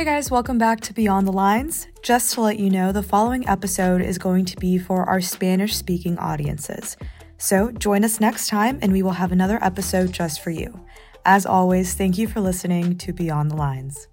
[0.00, 1.86] Hey guys, welcome back to Beyond the Lines.
[2.02, 5.76] Just to let you know, the following episode is going to be for our Spanish
[5.76, 6.96] speaking audiences.
[7.36, 10.86] So join us next time and we will have another episode just for you.
[11.26, 14.08] As always, thank you for listening to Beyond the Lines.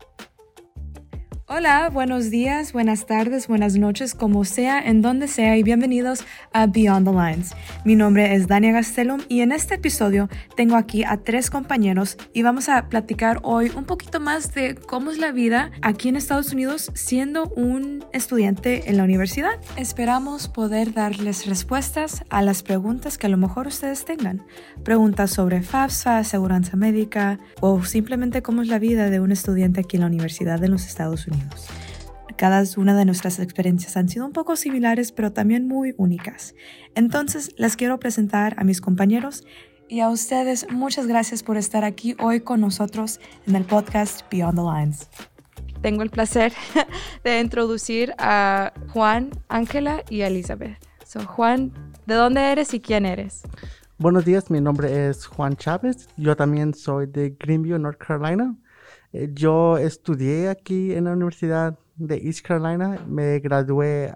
[1.57, 6.67] Hola, buenos días, buenas tardes, buenas noches, como sea, en donde sea y bienvenidos a
[6.67, 7.55] Beyond the Lines.
[7.83, 12.43] Mi nombre es Dania Gastelum y en este episodio tengo aquí a tres compañeros y
[12.43, 16.53] vamos a platicar hoy un poquito más de cómo es la vida aquí en Estados
[16.53, 19.59] Unidos siendo un estudiante en la universidad.
[19.77, 24.45] Esperamos poder darles respuestas a las preguntas que a lo mejor ustedes tengan.
[24.83, 29.97] Preguntas sobre FAFSA, seguridad médica o simplemente cómo es la vida de un estudiante aquí
[29.97, 31.46] en la universidad de los Estados Unidos.
[32.35, 36.53] Cada una de nuestras experiencias han sido un poco similares, pero también muy únicas.
[36.93, 39.43] Entonces, les quiero presentar a mis compañeros
[39.89, 44.55] y a ustedes muchas gracias por estar aquí hoy con nosotros en el podcast Beyond
[44.55, 45.09] the Lines.
[45.81, 46.53] Tengo el placer
[47.23, 50.77] de introducir a Juan, Ángela y Elizabeth.
[51.05, 51.71] So, Juan,
[52.05, 53.43] ¿de dónde eres y quién eres?
[53.97, 56.07] Buenos días, mi nombre es Juan Chávez.
[56.17, 58.55] Yo también soy de Greenview, North Carolina.
[59.17, 63.03] Eh, yo estudié aquí en la Universidad de East Carolina.
[63.07, 64.13] Me gradué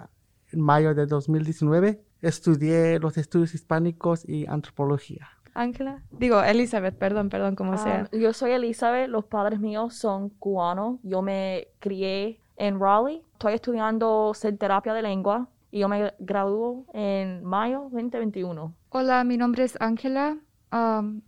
[0.51, 1.99] en mayo de 2019.
[2.21, 5.27] Estudié los estudios hispánicos y antropología.
[5.55, 8.07] Ángela, digo Elizabeth, perdón, perdón, como sea.
[8.13, 10.99] Ah, yo soy Elizabeth, los padres míos son cubanos.
[11.01, 13.23] Yo me crié en Raleigh.
[13.33, 18.71] Estoy estudiando terapia de lengua y yo me graduó en mayo 2021.
[18.89, 20.37] Hola, mi nombre es Ángela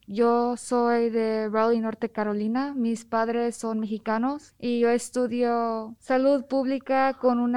[0.08, 2.74] yo soy de Raleigh, Norte Carolina.
[2.74, 7.56] Mis padres son mexicanos y yo estudio salud pública con un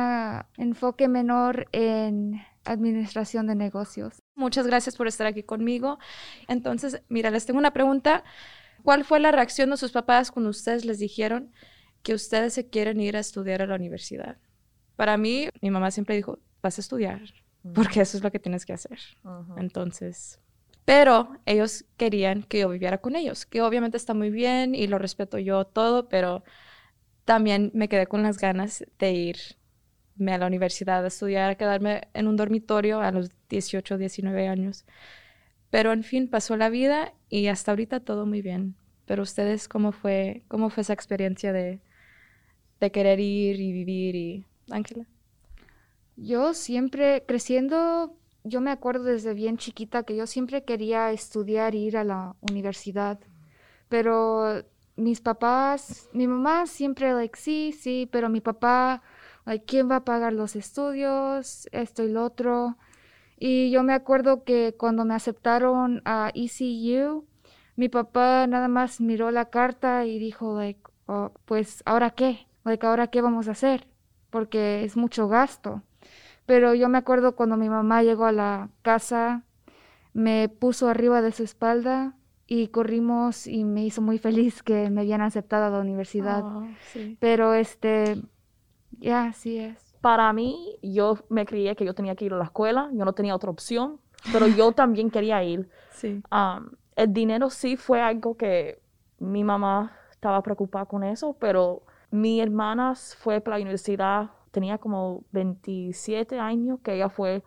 [0.57, 4.23] enfoque menor en administración de negocios.
[4.35, 5.99] Muchas gracias por estar aquí conmigo.
[6.49, 8.25] Entonces, mira, les tengo una pregunta.
[8.83, 11.53] ¿Cuál fue la reacción de sus papás cuando ustedes les dijeron
[12.03, 14.39] que ustedes se quieren ir a estudiar a la universidad?
[14.97, 17.21] Para mí, mi mamá siempre dijo, vas a estudiar,
[17.75, 18.99] porque eso es lo que tienes que hacer.
[19.57, 20.41] Entonces,
[20.87, 24.99] pero ellos querían que yo viviera con ellos, que obviamente está muy bien y lo
[24.99, 26.45] respeto yo todo, pero
[27.25, 32.03] también me quedé con las ganas de irme a la universidad a estudiar, a quedarme
[32.15, 34.85] en un dormitorio a los 18, 19 años.
[35.71, 38.77] Pero en fin, pasó la vida y hasta ahorita todo muy bien.
[39.07, 41.81] Pero ustedes, ¿cómo fue, cómo fue esa experiencia de,
[42.93, 44.15] querer ir y vivir?
[44.15, 45.05] Y Ángela.
[46.15, 51.79] Yo siempre creciendo yo me acuerdo desde bien chiquita que yo siempre quería estudiar e
[51.79, 53.19] ir a la universidad,
[53.89, 54.63] pero
[54.97, 59.03] mis papás, mi mamá siempre, like, sí, sí, pero mi papá,
[59.45, 61.69] like, ¿quién va a pagar los estudios?
[61.73, 62.77] Esto y lo otro.
[63.39, 67.27] Y yo me acuerdo que cuando me aceptaron a ECU,
[67.77, 72.47] mi papá nada más miró la carta y dijo, like, oh, pues, ¿ahora qué?
[72.65, 73.87] Like, ¿ahora qué vamos a hacer?
[74.31, 75.83] Porque es mucho gasto.
[76.47, 79.43] Pero yo me acuerdo cuando mi mamá llegó a la casa,
[80.13, 82.15] me puso arriba de su espalda
[82.47, 86.45] y corrimos y me hizo muy feliz que me habían aceptado a la universidad.
[86.45, 86.67] Oh,
[87.19, 88.23] Pero este,
[88.99, 89.97] ya, así es.
[90.01, 93.13] Para mí, yo me creía que yo tenía que ir a la escuela, yo no
[93.13, 93.99] tenía otra opción,
[94.33, 95.69] pero yo también quería ir.
[95.97, 96.23] Sí.
[96.95, 98.83] el dinero sí fue algo que
[99.19, 105.23] mi mamá estaba preocupada con eso, pero mi hermana fue para la universidad tenía como
[105.33, 107.43] 27 años que ella fue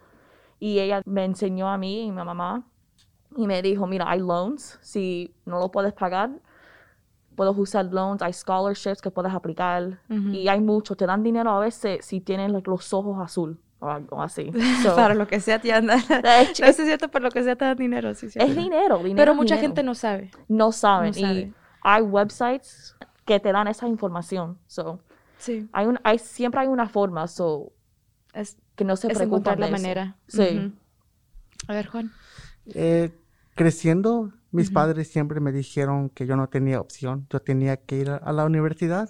[0.59, 2.68] y ella me enseñó a mí y a mi mamá
[3.36, 6.30] y me dijo, mira, hay loans, si no lo puedes pagar,
[7.36, 11.59] puedes usar loans, hay scholarships que puedes aplicar y hay mucho, te dan dinero a
[11.59, 14.52] veces si tienes los ojos azul o algo así.
[14.96, 15.96] para lo que sea te anda.
[16.59, 18.14] no es cierto, por lo que sea te dan dinero.
[18.14, 19.16] Sí, es dinero, dinero.
[19.16, 20.30] Pero mucha gente no sabe.
[20.47, 21.18] No saben.
[21.18, 22.96] Y hay websites
[23.26, 24.59] que te dan esa información.
[24.68, 25.00] So,
[25.40, 25.68] Sí.
[25.74, 27.74] Hay un, hay, siempre hay una forma, so,
[28.34, 30.18] es, que no se es preocupan la manera.
[30.28, 30.72] Sí.
[31.68, 32.12] A ver, Juan.
[32.68, 33.12] Eh,
[33.56, 38.09] creciendo, mis padres siempre me dijeron que yo no tenía opción, yo tenía que ir
[38.09, 39.09] a, la universidad.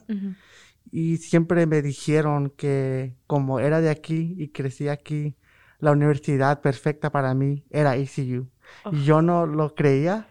[0.92, 5.36] Y siempre me dijeron que como era de aquí y crecí aquí,
[5.80, 8.50] la universidad perfecta para mí era ECU.
[8.92, 10.29] Y yo no lo creía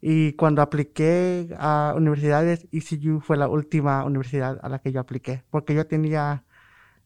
[0.00, 5.44] y cuando apliqué a universidades, ECU fue la última universidad a la que yo apliqué,
[5.50, 6.44] porque yo tenía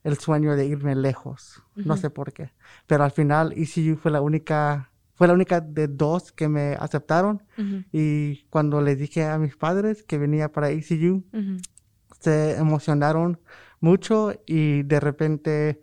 [0.04, 2.52] el sueño de irme lejos, no sé por qué.
[2.86, 7.42] Pero al final ECU fue la única, fue la única de dos que me aceptaron.
[7.92, 11.24] Y cuando le dije a mis padres que venía para ECU,
[12.20, 13.40] se emocionaron
[13.80, 15.82] mucho y de repente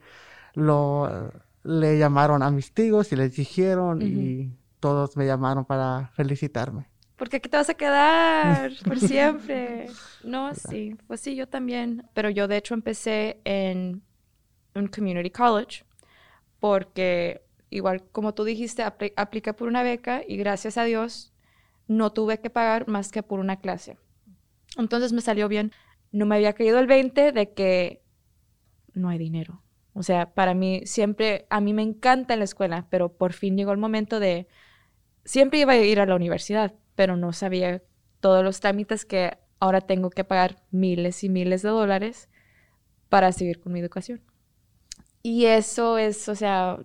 [0.53, 1.31] lo
[1.63, 6.89] le llamaron a mis tíos y les dijeron y todos me llamaron para felicitarme.
[7.17, 9.87] porque aquí te vas a quedar por siempre.
[10.23, 12.07] No, sí, pues sí, yo también.
[12.13, 14.01] Pero yo de hecho empecé en
[14.75, 15.83] un community college
[16.59, 21.33] porque igual como tú dijiste, apliqué por una beca y gracias a Dios
[21.87, 23.97] no tuve que pagar más que por una clase.
[24.77, 25.71] Entonces me salió bien.
[26.11, 28.01] No me había caído el 20 de que
[28.93, 29.61] no hay dinero.
[29.93, 33.71] O sea, para mí siempre, a mí me encanta la escuela, pero por fin llegó
[33.71, 34.47] el momento de,
[35.29, 37.83] siempre iba a ir a la universidad, pero no sabía
[38.19, 42.29] todos los trámites que ahora tengo que pagar miles y miles de dólares
[43.09, 44.23] para seguir con mi educación.
[45.21, 46.79] Y eso es, o sea,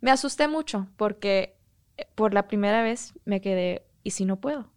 [0.00, 1.56] me asusté mucho porque
[1.96, 4.70] eh, por la primera vez me quedé, ¿y si no puedo?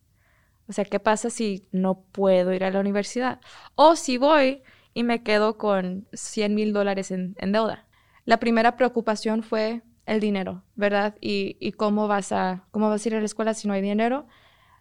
[0.68, 3.40] O sea, ¿qué pasa si no puedo ir a la universidad?
[3.75, 4.63] O si voy
[4.95, 7.86] y me quedo con 100 mil dólares en, deuda.
[8.25, 11.15] La primera preocupación fue el dinero, ¿verdad?
[11.21, 14.27] Y, cómo, vas a, cómo vas a ir a la escuela si no hay dinero.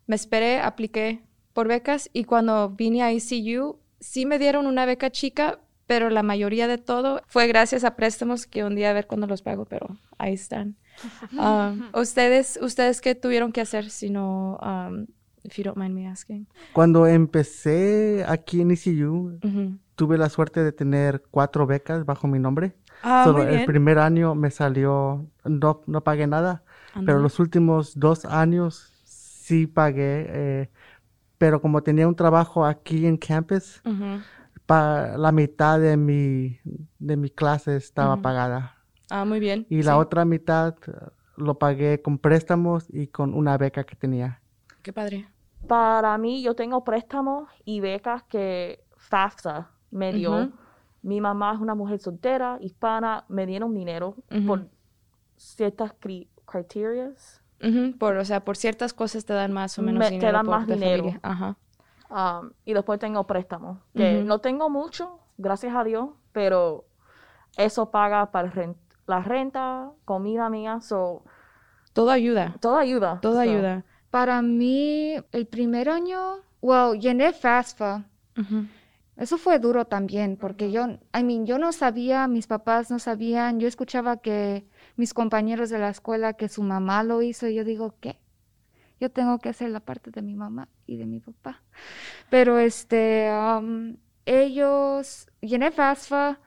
[0.06, 1.22] Me esperé, apliqué
[1.52, 6.22] por becas y cuando vine a ECU, sí me dieron una beca chica, pero la
[6.22, 9.64] mayoría de todo fue gracias a préstamos que un día a ver cuándo los pago,
[9.66, 10.76] pero ahí están.
[11.32, 15.06] Um, ¿Ustedes, ustedes qué tuvieron que hacer si no, um,
[15.42, 16.46] if you don't mind me asking?
[16.74, 19.38] Cuando empecé aquí en ECU,
[19.94, 22.74] tuve la suerte de tener cuatro becas bajo mi nombre.
[23.02, 26.62] Ah, El primer año me salió, no, no pagué nada,
[27.04, 30.26] pero los últimos dos años sí pagué.
[30.28, 30.70] Eh,
[31.38, 33.82] pero como tenía un trabajo aquí en campus,
[34.68, 36.58] la mitad de mi,
[36.98, 38.76] de mi clase estaba pagada.
[39.10, 39.66] Ah, muy bien.
[39.68, 40.92] Y la otra mitad eh,
[41.36, 44.40] lo pagué con préstamos y con una beca que tenía.
[44.82, 45.28] Qué padre.
[45.66, 50.50] Para mí, yo tengo préstamos y becas que FAFSA me dio.
[51.02, 54.16] Mi mamá es una mujer soltera, hispana, me dieron dinero
[54.46, 54.68] por
[55.36, 55.92] ciertas
[56.46, 57.42] criterias.
[57.98, 60.28] Por, o sea, por ciertas cosas te dan más o menos dinero.
[60.28, 61.12] Te dan más dinero.
[61.22, 61.56] Ajá.
[62.10, 66.84] Um, y después tengo préstamos, que no tengo mucho, gracias a Dios, pero
[67.56, 68.52] eso paga para
[69.06, 71.22] la renta, comida mía, so,
[71.92, 72.54] todo ayuda.
[72.60, 73.18] Todo ayuda.
[73.20, 73.84] Todo ayuda.
[74.10, 78.04] Para mí, el primer año, well, llené FAFSA.
[79.22, 80.84] Eso fue duro también, porque yo,
[81.16, 84.66] I mean, yo no sabía, mis papás no sabían, yo escuchaba que
[84.96, 88.18] mis compañeros de la escuela, que su mamá lo hizo, y yo digo, ¿qué?
[88.98, 91.62] Yo tengo que hacer la parte de mi mamá y de mi papá.
[92.30, 93.96] Pero este, um,
[94.26, 96.40] ellos, llené FAFSA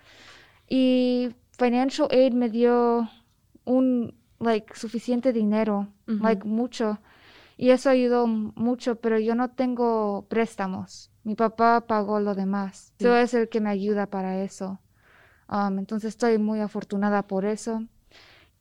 [0.67, 3.09] y Financial Aid me dio
[3.63, 6.99] un, like, suficiente dinero, like, mucho.
[7.55, 11.09] Y eso ayudó mucho, pero yo no tengo préstamos.
[11.25, 12.93] Mi papá pagó lo demás.
[12.99, 14.79] Yo es el que me ayuda para eso.
[15.49, 17.83] Um, entonces estoy muy afortunada por eso.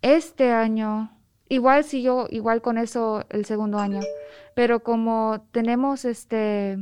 [0.01, 1.11] Este año,
[1.51, 4.01] igual si yo, igual con eso el segundo año,
[4.55, 6.79] pero como tenemos este,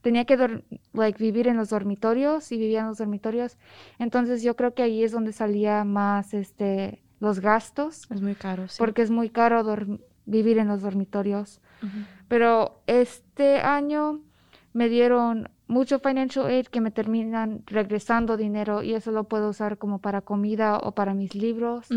[0.00, 0.62] tenía que
[0.94, 3.58] like, vivir en los dormitorios y vivía en los dormitorios,
[3.98, 8.10] entonces yo creo que ahí es donde salía más este, los gastos.
[8.10, 8.76] Es muy caro, sí.
[8.78, 9.62] Porque es muy caro
[10.24, 11.60] vivir en los dormitorios.
[12.28, 14.22] Pero este año
[14.76, 19.78] me dieron mucho financial aid que me terminan regresando dinero y eso lo puedo usar
[19.78, 21.88] como para comida o para mis libros,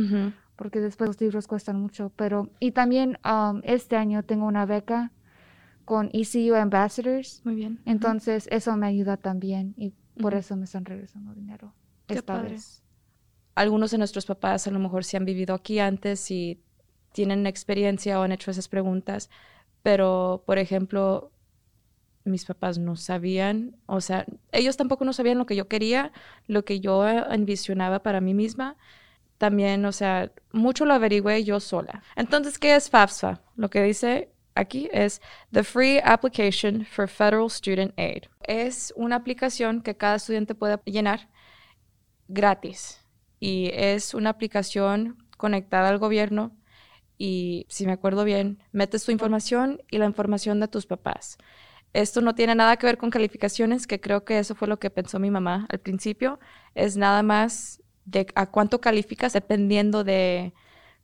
[0.56, 2.14] porque después los libros cuestan mucho.
[2.16, 5.12] Pero, y también um, este año tengo una beca
[5.83, 7.42] con ECU Ambassadors.
[7.44, 7.81] Muy bien.
[7.83, 11.74] Entonces, eso me ayuda también y por eso me están regresando dinero
[12.07, 12.81] esta vez.
[13.56, 16.64] Algunos de nuestros papás a lo mejor se han vivido aquí antes y
[17.12, 19.30] tienen experiencia o han hecho esas preguntas,
[19.83, 21.33] pero por ejemplo,
[22.23, 26.11] mis papás no sabían, o sea, ellos tampoco no sabían lo que yo quería,
[26.47, 28.78] lo que yo envisionaba para mí misma.
[29.38, 32.04] También, o sea, mucho lo averigüé yo sola.
[32.16, 33.42] Entonces, ¿qué es FAFSA?
[33.56, 35.21] Lo que dice aquí es
[35.52, 38.23] The Free Application for Federal Student Aid.
[38.42, 41.30] Es una aplicación que cada estudiante puede llenar
[42.28, 43.04] gratis
[43.40, 46.52] y es una aplicación conectada al gobierno
[47.18, 51.38] y si me acuerdo bien, metes tu información y la información de tus papás.
[51.94, 54.90] Esto no tiene nada que ver con calificaciones, que creo que eso fue lo que
[54.90, 56.40] pensó mi mamá al principio.
[56.76, 60.54] Es nada más de a cuánto calificas dependiendo de,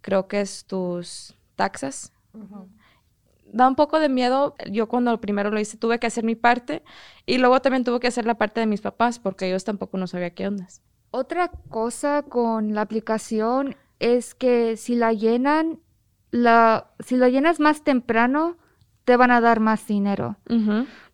[0.01, 2.11] creo que es tus taxas.
[3.51, 4.55] Da un poco de miedo.
[4.69, 6.83] Yo cuando primero lo hice tuve que hacer mi parte
[7.25, 10.07] y luego también tuve que hacer la parte de mis papás porque ellos tampoco no
[10.07, 10.81] sabían qué ondas.
[11.11, 15.79] Otra cosa con la aplicación es que si la llenan
[16.31, 18.57] la, si lo llenas más temprano,
[19.05, 20.35] te van a dar más dinero.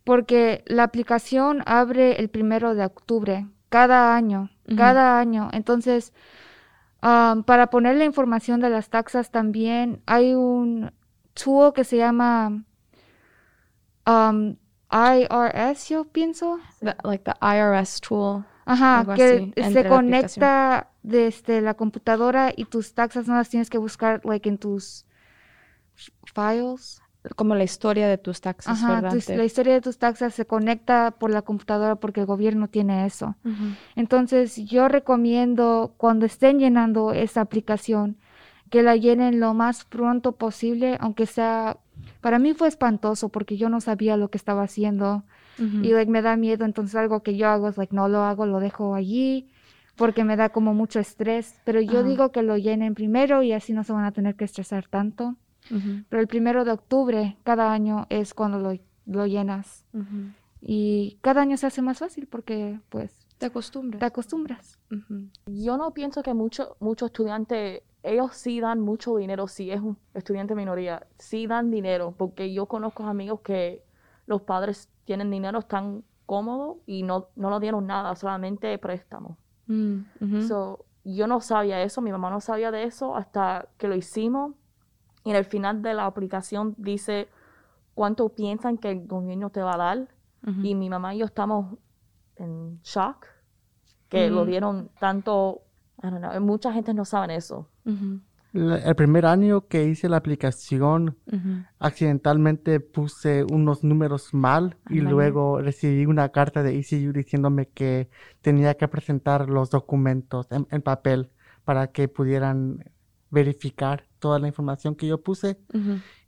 [0.03, 5.49] Porque la aplicación abre el primero de octubre, cada año, cada año.
[5.53, 6.13] Entonces,
[7.01, 10.91] para poner la información de las taxas también hay un
[11.33, 12.63] tool que se llama
[14.07, 14.55] um,
[14.91, 16.59] IRS, yo pienso.
[16.81, 18.43] The- like the IRS tool.
[18.65, 23.69] Ajá, que así, se la conecta desde la computadora y tus taxas no las tienes
[23.69, 25.05] que buscar like en tus
[26.33, 27.00] files.
[27.35, 29.11] Como la historia de tus taxes, Ajá, ¿verdad?
[29.11, 32.67] tus- De- la historia de tus taxas se conecta por la computadora porque el gobierno
[32.67, 33.35] tiene eso.
[33.95, 38.17] Entonces, yo recomiendo cuando estén llenando esa aplicación
[38.69, 41.77] que la llenen lo más pronto posible, aunque sea
[42.21, 45.23] para mí fue espantoso porque yo no sabía lo que estaba haciendo
[45.83, 48.45] y like, me da miedo, entonces algo que yo hago es like no lo hago,
[48.45, 49.49] lo dejo allí
[49.95, 53.73] porque me da como mucho estrés, pero yo digo que lo llenen primero y así
[53.73, 55.35] no se van a tener que estresar tanto.
[55.71, 56.03] Ujú.
[56.09, 59.85] Pero el primero de octubre cada año es cuando lo, lo llenas
[60.61, 63.99] y cada año se hace más fácil porque pues Te acostumbras.
[63.99, 64.77] te acostumbras.
[65.47, 69.97] Yo no pienso que muchos muchos estudiantes, ellos sí dan mucho dinero, si es un
[70.13, 73.83] estudiante minoría, sí dan dinero, porque yo conozco amigos que
[74.27, 79.37] los padres tienen dinero, están cómodos y no, no lo dieron nada, solamente préstamo.
[79.67, 80.41] Mm.
[80.47, 84.53] So, yo no sabía eso, mi mamá no sabía de eso hasta que lo hicimos.
[85.23, 87.27] Y en el final de la aplicación dice
[87.93, 90.07] cuánto piensan que el gobierno te va a dar.
[90.63, 91.77] Y mi mamá y yo estamos
[92.37, 93.27] en shock
[94.09, 95.61] que lo dieron tanto.
[96.03, 97.69] I don't know, mucha gente no sabe eso.
[98.53, 101.15] La- el primer año que hice la aplicación,
[101.79, 108.09] accidentalmente puse unos números mal y luego recibí una carta de ECU diciéndome que
[108.41, 111.29] tenía que presentar los documentos en, en papel
[111.63, 112.83] para que pudieran
[113.31, 115.57] verificar toda la información que yo puse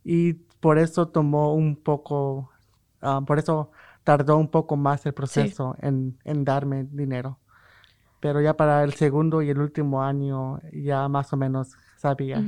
[0.02, 2.50] y por eso tomó un poco,
[3.00, 3.70] ah, por eso
[4.02, 7.38] tardó un poco más el proceso en, en darme dinero.
[8.20, 12.42] Pero ya para el segundo y el último año ya más o menos sabía.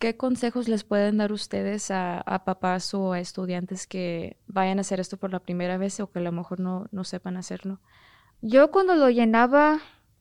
[0.00, 4.80] ¿Qué consejos les pueden dar ustedes a, a papás o a estudiantes que vayan a
[4.80, 7.78] hacer esto por la primera vez o que a lo mejor no, no sepan hacerlo?
[8.40, 9.78] Yo cuando lo llenaba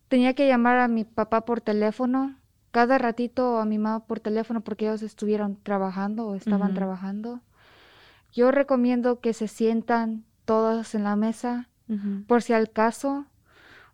[0.08, 2.36] tenía que llamar a mi papá por teléfono,
[2.72, 7.42] cada ratito a mi mamá por teléfono porque ellos estuvieron trabajando o estaban trabajando.
[8.34, 11.68] Yo recomiendo que se sientan todos en la mesa
[12.28, 13.26] por si al caso,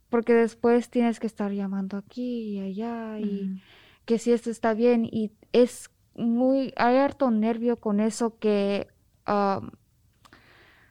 [0.10, 3.62] porque después tienes que estar llamando aquí y allá y
[4.06, 8.88] que si esto está bien y es muy, hay harto nervio con eso que
[9.28, 9.72] um,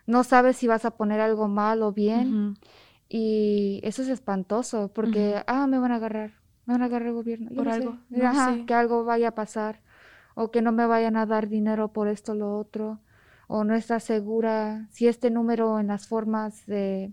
[0.06, 2.56] no sabes si vas a poner algo mal o bien.
[3.08, 6.32] Y eso es espantoso porque, ah, me van a agarrar,
[6.66, 7.48] me van a agarrar el gobierno.
[7.50, 7.78] Yo Por no sé.
[7.78, 8.64] algo, no Ajá, sé.
[8.66, 9.80] que algo vaya a pasar
[10.34, 13.00] o que no me vayan a dar dinero por esto o lo otro
[13.48, 17.12] o no estás segura si este número en las formas de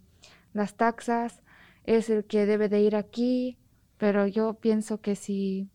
[0.54, 1.42] las taxas
[1.86, 3.58] es el que debe de ir aquí,
[3.98, 5.70] pero yo pienso que si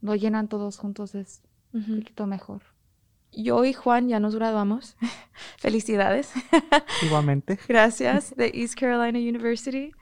[0.00, 1.96] lo llenan todos juntos es un Ujú.
[2.00, 2.62] poquito mejor.
[3.32, 4.96] Yo y Juan ya nos graduamos.
[5.58, 6.32] Felicidades.
[7.02, 7.58] Igualmente.
[7.68, 9.92] Gracias de East Carolina University.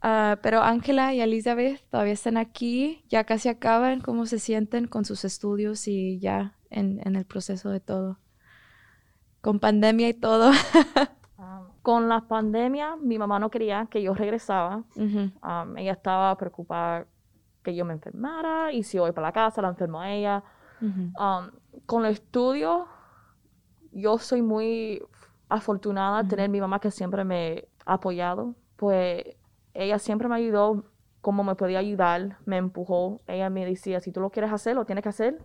[0.00, 4.00] Ah, pero Ángela y Elizabeth todavía están aquí, ya casi acaban.
[4.00, 8.18] ¿Cómo se sienten con sus estudios y ya en, en el proceso de todo?
[9.40, 10.50] Con pandemia y todo.
[11.36, 14.84] Um, con la pandemia, mi mamá no quería que yo regresaba.
[14.94, 15.32] Ujú.
[15.42, 17.06] Um, ella estaba preocupada
[17.62, 20.44] que yo me enfermara y si voy para la casa la enfermo a ella.
[20.80, 21.12] Ujú.
[21.20, 21.50] Um,
[21.86, 22.86] con el estudio,
[23.90, 25.02] yo soy muy
[25.48, 28.54] afortunada de tener mi mamá que siempre me ha apoyado.
[28.76, 29.24] Pues
[29.82, 30.84] ella siempre me ayudó
[31.20, 33.20] como me podía ayudar, me empujó.
[33.26, 35.38] Ella me decía, si tú lo quieres hacer, lo tienes que hacer.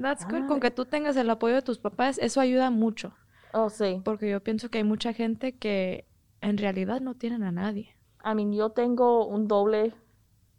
[0.00, 0.42] That's good.
[0.44, 0.46] Ah.
[0.46, 3.12] Con que tú tengas el apoyo de tus papás, eso ayuda mucho.
[3.52, 4.00] Oh, sí.
[4.04, 6.08] Porque yo pienso que hay mucha gente que
[6.40, 7.96] en realidad no tienen a nadie.
[8.24, 9.94] I mean, yo tengo un doble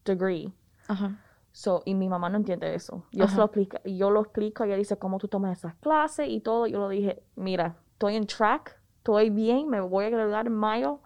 [0.05, 0.53] degree.
[0.87, 1.19] Ajá.
[1.51, 3.05] So, y mi mamá no entiende eso.
[3.11, 6.27] Yo, se lo explico, y yo lo explico, ella dice cómo tú tomas esas clases
[6.29, 6.67] y todo.
[6.67, 10.99] Yo le dije, mira, estoy en track, estoy bien, me voy a graduar en mayo,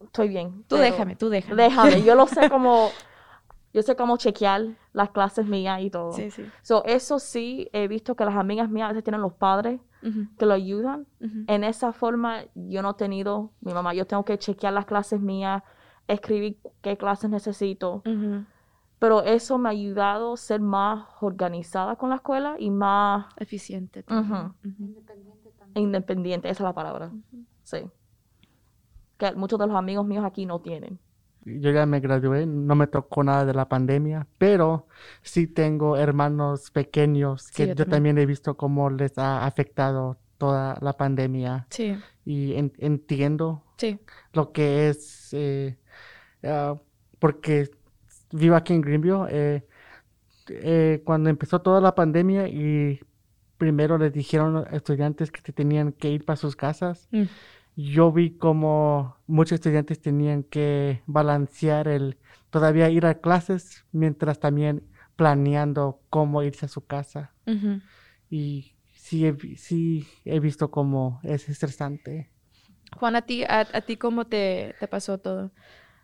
[0.00, 0.64] estoy bien.
[0.68, 1.62] Tú déjame, tú déjame.
[1.62, 2.90] Déjame, yo lo sé cómo,
[3.72, 6.12] yo sé cómo chequear las clases mías y todo.
[6.12, 6.50] Sí, sí.
[6.62, 9.80] So, eso sí, he visto que las amigas mías a veces tienen los padres
[10.38, 11.06] que lo ayudan.
[11.46, 15.20] En esa forma, yo no he tenido, mi mamá, yo tengo que chequear las clases
[15.20, 15.62] mías,
[16.08, 18.02] escribir qué clases necesito.
[18.98, 24.02] Pero eso me ha ayudado a ser más organizada con la escuela y más Eficiente.
[24.02, 24.54] también.
[24.64, 24.84] Ujú.
[24.84, 25.04] Ujú.
[25.74, 27.10] independiente, esa es la palabra.
[27.64, 27.84] Sí.
[29.18, 30.98] Que muchos de los amigos míos aquí no tienen.
[31.46, 34.86] Yo ya me gradué, no me tocó nada de la pandemia, pero
[35.22, 37.90] sí tengo hermanos pequeños que yo yo, también.
[37.90, 43.98] también he visto cómo les ha afectado toda la pandemia Sí, y en- entiendo sí.
[44.32, 45.76] lo que es, eh,
[46.44, 46.76] ah,
[47.18, 47.70] porque
[48.32, 49.66] vivo aquí en Greenville, eh,
[50.48, 53.00] eh, cuando empezó toda la pandemia y
[53.58, 57.24] primero les dijeron a estudiantes que tenían que ir para sus casas, Mm.
[57.76, 62.18] Yo vi como muchos estudiantes tenían que balancear el
[62.50, 67.34] todavía ir a clases mientras también planeando cómo irse a su casa.
[68.30, 72.30] Y sí he, sí he visto cómo es estresante.
[72.98, 75.50] Juan, ¿a ti, a, a ti cómo te, te pasó todo?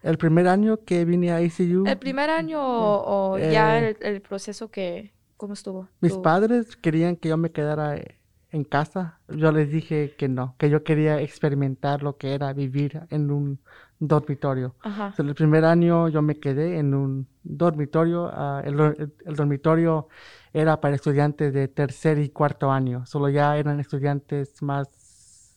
[0.02, 3.96] El primer año que vine a ICU, ¿El primer año o, o ya Eh, el,
[4.00, 5.88] el proceso que, cómo estuvo?
[6.00, 8.19] mis Tu- padres querían que yo me quedara eh,
[8.52, 9.18] en casa.
[9.28, 13.60] Yo les dije que no, que yo quería experimentar lo que era vivir en un
[13.98, 14.74] dormitorio.
[14.82, 15.12] Ajá.
[15.16, 18.30] So, el primer año yo me quedé en un dormitorio.
[18.32, 20.08] ah, el, el- el dormitorio
[20.52, 23.04] era para estudiantes de tercer y cuarto año.
[23.06, 24.88] Solo ya eran estudiantes más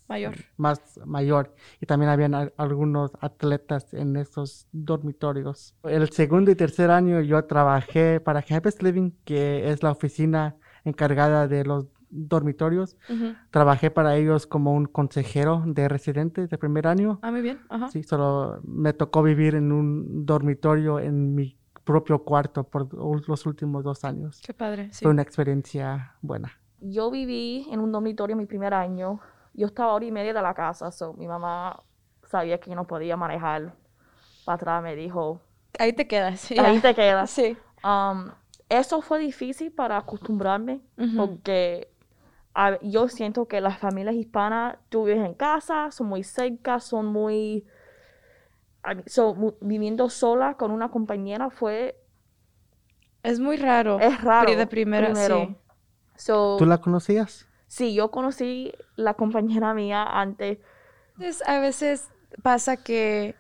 [0.08, 0.36] Mayor.
[0.58, 1.56] más mayor.
[1.82, 5.74] Y también habían al- algunos atletas en esos dormitorios.
[5.84, 11.48] El segundo y tercer año yo trabajé para Campus Living, que es la oficina encargada
[11.48, 12.96] de los dormitorios.
[13.52, 17.20] Trabajé para ellos como un consejero de residentes de primer año.
[17.22, 17.60] Ah, muy bien.
[17.70, 17.88] Ajá.
[17.90, 22.94] Sí, solo me tocó vivir en un dormitorio en mi propio cuarto por
[23.28, 24.42] los últimos dos años.
[24.46, 24.90] Qué padre.
[24.94, 25.04] Sí.
[25.04, 26.52] Fue una experiencia buena.
[26.80, 29.20] Yo viví en un dormitorio mi primer año.
[29.54, 31.82] Yo estaba a hora y media de la casa, so mi mamá
[32.24, 33.76] sabía que yo no podía manejar.
[34.46, 35.42] Para atrás me dijo,
[35.80, 36.52] Ahí te quedas.
[36.52, 36.82] ahí ya.
[36.82, 37.30] te quedas.
[37.32, 37.58] Sí.
[37.84, 38.30] Um,
[38.70, 40.82] eso fue difícil para acostumbrarme
[41.18, 41.93] porque
[42.56, 47.08] a- yo siento que las familias hispanas, tú vives en casa, son muy cercas, son
[47.08, 47.66] muy...
[49.06, 51.98] So, viviendo sola con una compañera fue...
[53.24, 54.00] Es muy raro.
[54.02, 54.54] Es raro.
[54.56, 55.46] De primera, primero.
[55.48, 55.56] sí.
[56.18, 57.48] So, ¿Tú la conocías?
[57.68, 60.60] Sí, yo conocí la compañera mía antes.
[61.14, 62.10] Entonces, a veces
[62.44, 63.36] pasa que,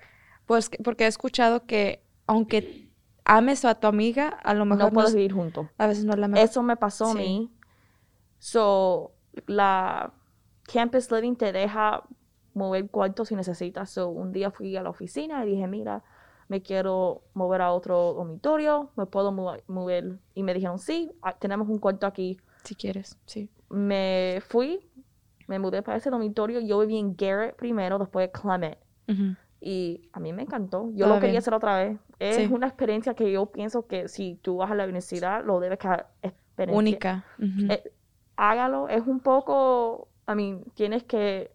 [0.45, 2.89] pues, que- porque he escuchado que aunque
[3.25, 5.67] ames a tu amiga, a lo mejor no, puedes es- vivir juntos.
[5.77, 6.45] a veces no es la mejor.
[6.49, 7.17] Eso me pasó a Sí.
[7.17, 7.51] mí.
[8.47, 9.13] So,
[9.47, 10.11] la
[10.63, 12.03] Campus Living te deja
[12.53, 13.89] mover cuartos si necesitas.
[13.89, 16.03] So, un día fui a la oficina y dije, mira,
[16.49, 20.19] me quiero mover a otro dormitorio, me puedo mo- mover.
[20.35, 22.37] Y me dijeron, sí, ah, tenemos un cuarto aquí.
[22.65, 23.49] Si quieres, sí.
[23.69, 24.91] Me fui,
[25.47, 26.59] me mudé para ese dormitorio.
[26.59, 28.77] Yo viví en Garrett primero, después Clement.
[29.61, 30.89] Y a mí me encantó.
[30.93, 31.37] Yo Todo lo quería bien.
[31.37, 31.97] hacer otra vez.
[32.19, 32.47] Es Sí.
[32.51, 35.87] una experiencia que yo pienso que si tú vas a la universidad, lo debes que
[36.21, 36.77] experienciar.
[36.77, 37.25] Única.
[37.69, 37.83] Eh,
[38.35, 38.87] hágalo.
[38.89, 41.51] Es un poco, I mean, tienes que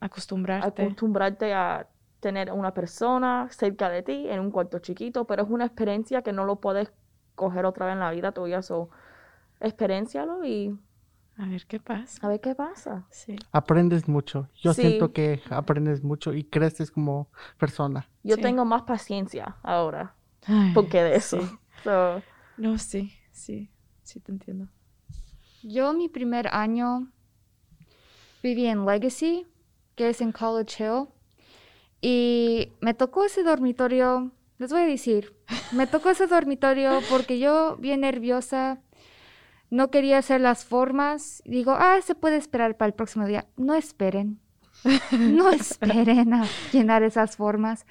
[0.00, 0.82] Acostumbrarte.
[0.82, 1.88] acostumbrarte a
[2.20, 6.32] tener una persona cerca de ti en un cuarto chiquito, pero es una experiencia que
[6.32, 6.92] no lo puedes
[7.34, 8.62] coger otra vez en la vida tuya.
[8.62, 8.90] So,
[9.60, 10.76] experiencialo y
[11.36, 12.26] A ver qué pasa.
[12.26, 13.06] a ver qué pasa.
[13.10, 13.36] Sí.
[13.52, 14.48] aprendes mucho.
[14.56, 14.82] Yo Sí.
[14.82, 18.08] siento que aprendes mucho y creces como persona.
[18.24, 18.42] Yo Sí.
[18.42, 20.14] tengo más paciencia ahora
[20.46, 21.40] Ay, porque de eso.
[21.40, 21.58] sí.
[21.84, 22.22] So,
[22.56, 23.70] No, sí, sí,
[24.02, 24.66] sí te entiendo.
[25.62, 27.10] Yo mi primer año
[28.42, 29.46] viví en Legacy,
[29.96, 31.08] que es en College Hill,
[32.00, 35.34] y me tocó ese dormitorio, les voy a decir,
[35.72, 38.80] me tocó ese dormitorio porque yo bien nerviosa,
[39.70, 43.46] no quería hacer las formas, digo, ah, se puede esperar para el próximo día.
[43.56, 44.40] No esperen,
[45.10, 47.84] no esperen a llenar esas formas,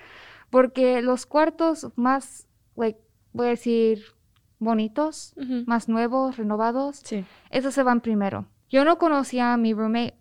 [0.50, 3.00] porque los cuartos más, like,
[3.34, 4.17] voy a decir,
[4.60, 5.34] bonitos,
[5.65, 7.26] más nuevos, renovados, Sí.
[7.50, 8.46] esos se van primero.
[8.70, 10.15] Yo no conocía a mi roommate.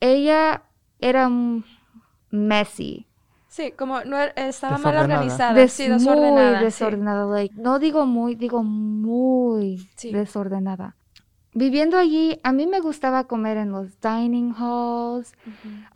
[0.00, 0.62] Ella
[0.98, 1.64] era un
[2.30, 3.06] messy.
[3.48, 5.54] Sí, como no era- estaba mal organizada.
[5.54, 6.50] Des- sí, desordenada.
[6.50, 6.64] Muy sí.
[6.64, 7.26] desordenada.
[7.26, 10.12] like, no digo muy, digo muy Sí.
[10.12, 10.96] desordenada.
[11.52, 15.32] Viviendo allí, a mí me gustaba comer en los dining halls.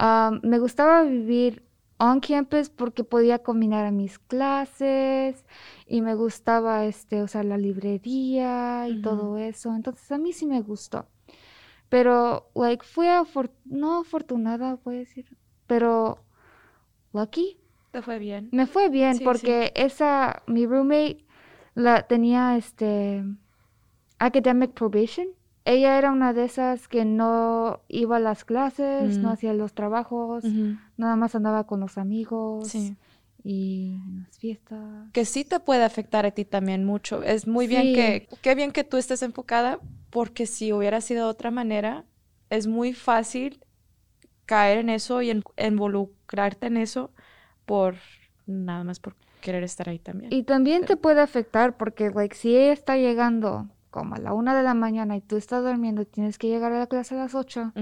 [0.00, 1.62] Um, me gustaba vivir
[1.98, 5.44] on campus porque podía combinar a mis clases
[5.86, 9.74] y me gustaba este usar la librería y todo eso.
[9.74, 11.06] Entonces a mí sí me gustó.
[11.88, 16.18] Pero like fui afor- no afortunada, voy a decir, pero
[17.12, 17.58] lucky.
[17.90, 18.48] Te fue bien.
[18.52, 19.24] Me fue bien Sí, sí.
[19.24, 21.24] porque esa mi roommate
[21.74, 23.22] la tenía este
[24.18, 25.28] academic probation.
[25.66, 29.32] Ella era una de esas que no iba a las clases, no Mm.
[29.32, 30.44] hacía los trabajos,
[30.96, 32.96] nada más andaba con los amigos Sí.
[33.46, 35.10] Y en las fiestas.
[35.12, 37.22] Que sí te puede afectar a ti también mucho.
[37.22, 39.78] Es muy bien que, qué bien que tú estés enfocada,
[40.10, 42.04] porque si hubiera sido de otra manera,
[42.48, 43.60] es muy fácil
[44.46, 47.12] caer en eso y en- involucrarte en eso
[47.66, 47.96] por
[48.46, 50.32] nada más por querer estar ahí también.
[50.32, 54.32] Y también Pero- te puede afectar porque, like, si ella está llegando como a la
[54.32, 57.14] una de la mañana y tú estás durmiendo y tienes que llegar a la clase
[57.14, 57.72] a las ocho,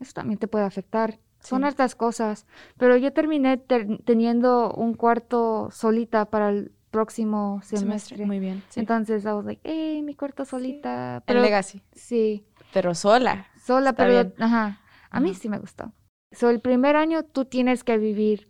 [0.00, 1.18] eso también te puede afectar.
[1.46, 1.66] Son Sí.
[1.68, 2.46] hartas cosas.
[2.76, 8.24] Pero yo terminé ter- teniendo un cuarto solita para el próximo semestre.
[8.26, 8.62] Muy bien.
[8.68, 8.80] sí.
[8.80, 11.16] Entonces, I was like, hey, mi cuarto solita.
[11.16, 11.82] En Pero, Legacy.
[11.92, 13.46] sí, Pero sola.
[13.62, 14.34] sola, Está pero, bien.
[14.38, 14.80] ajá,
[15.10, 15.92] a mí sí me gustó.
[16.32, 18.48] So, el primer año tú tienes que vivir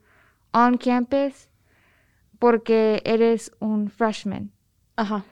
[0.52, 1.48] on campus
[2.38, 4.52] porque eres un freshman.
[4.96, 5.24] Ajá.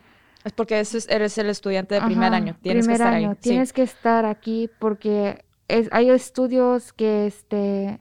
[0.44, 0.74] Es porque
[1.08, 2.56] eres el estudiante de primer Ajá, año.
[2.60, 3.30] Tienes primer que estar año.
[3.30, 3.34] ahí.
[3.40, 3.48] Sí.
[3.50, 8.00] Tienes que estar aquí porque es, hay estudios que este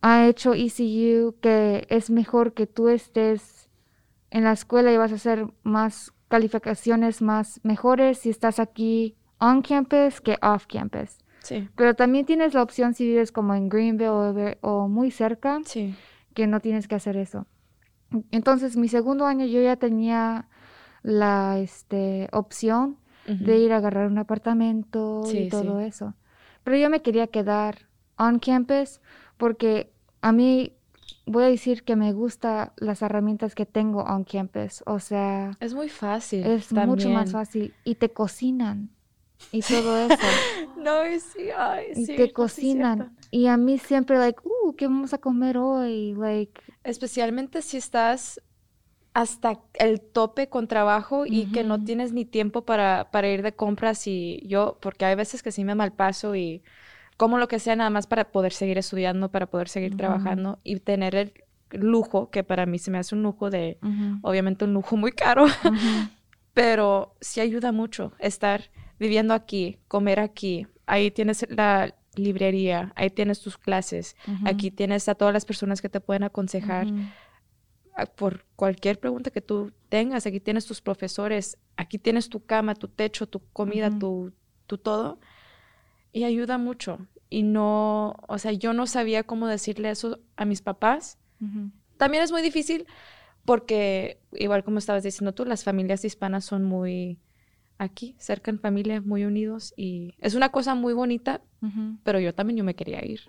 [0.00, 3.68] ha hecho ECU que es mejor que tú estés
[4.30, 9.62] en la escuela y vas a hacer más calificaciones más mejores si estás aquí on
[9.62, 11.18] campus que off campus.
[11.40, 11.68] Sí.
[11.76, 15.94] Pero también tienes la opción si vives como en Greenville o, o muy cerca Sí.
[16.34, 17.46] que no tienes que hacer eso.
[18.30, 20.48] Entonces, mi segundo año yo ya tenía
[21.02, 25.86] la este, opción de ir a agarrar un apartamento Sí, y todo sí.
[25.86, 26.14] eso.
[26.64, 29.00] Pero yo me quería quedar on campus
[29.36, 30.72] porque a mí
[31.26, 34.82] voy a decir que me gusta las herramientas que tengo on campus.
[34.86, 36.44] O sea, Es muy fácil.
[36.46, 38.90] es mucho más fácil y te cocinan
[39.50, 40.16] y todo eso.
[40.76, 43.16] No, y sí, ay, y sí, te cocinan.
[43.30, 46.14] y a mí siempre, like, uh, ¿qué vamos a comer hoy?
[46.14, 48.40] Like, Especialmente si estás
[49.14, 53.52] hasta el tope con trabajo y que no tienes ni tiempo para, para ir de
[53.52, 56.62] compras y yo, porque hay veces que sí me malpaso y
[57.16, 60.80] como lo que sea nada más para poder seguir estudiando, para poder seguir trabajando y
[60.80, 61.32] tener el
[61.70, 63.78] lujo, que para mí se me hace un lujo de,
[64.22, 65.44] obviamente un lujo muy caro,
[66.54, 73.40] pero sí ayuda mucho estar viviendo aquí, comer aquí, ahí tienes la librería, ahí tienes
[73.40, 76.86] tus clases, aquí tienes a todas las personas que te pueden aconsejar
[78.16, 80.26] por cualquier pregunta que tú tengas.
[80.26, 83.98] Aquí tienes tus profesores, aquí tienes tu cama, tu techo, tu comida, Ujú.
[83.98, 84.32] tu,
[84.66, 85.18] tu todo.
[86.12, 87.06] Y ayuda mucho.
[87.30, 91.18] Y no, o sea, yo no sabía cómo decirle eso a mis papás.
[91.40, 91.70] Ujú.
[91.96, 92.86] También es muy difícil
[93.44, 97.18] porque, igual como estabas diciendo tú, las familias hispanas son muy
[97.78, 99.72] aquí, cerca en familia, muy unidos.
[99.76, 103.20] Y es una cosa muy bonita, Ujú, pero yo también yo me quería ir.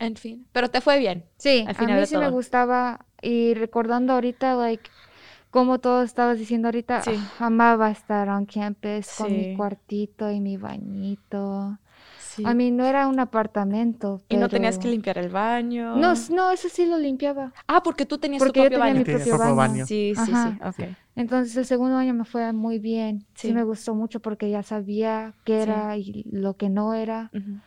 [0.00, 1.26] En fin, pero te fue bien.
[1.38, 2.32] Sí, Al a final mí de sí me todo.
[2.32, 4.90] gustaba y recordando ahorita, like,
[5.50, 7.12] como todo estabas diciendo ahorita, Sí.
[7.16, 11.78] ah, amaba estar on campus con mi cuartito y mi bañito.
[12.18, 12.42] Sí.
[12.44, 15.94] A mí no era un apartamento, Y no tenías que limpiar el baño.
[15.94, 17.52] No, no, eso sí lo limpiaba.
[17.68, 18.98] Ah, porque tú tenías Porque tu yo propio tenía baño.
[18.98, 19.72] mi Tienes propio propio baño.
[19.72, 19.86] baño.
[19.86, 20.72] Sí, sí, Ajá.
[20.76, 20.84] sí.
[21.14, 23.20] Entonces el segundo año me fue muy bien.
[23.34, 23.54] Sí, Sí.
[23.54, 25.70] me gustó mucho porque ya sabía qué Sí.
[25.70, 27.30] era y lo que no era.
[27.32, 27.60] Ujú.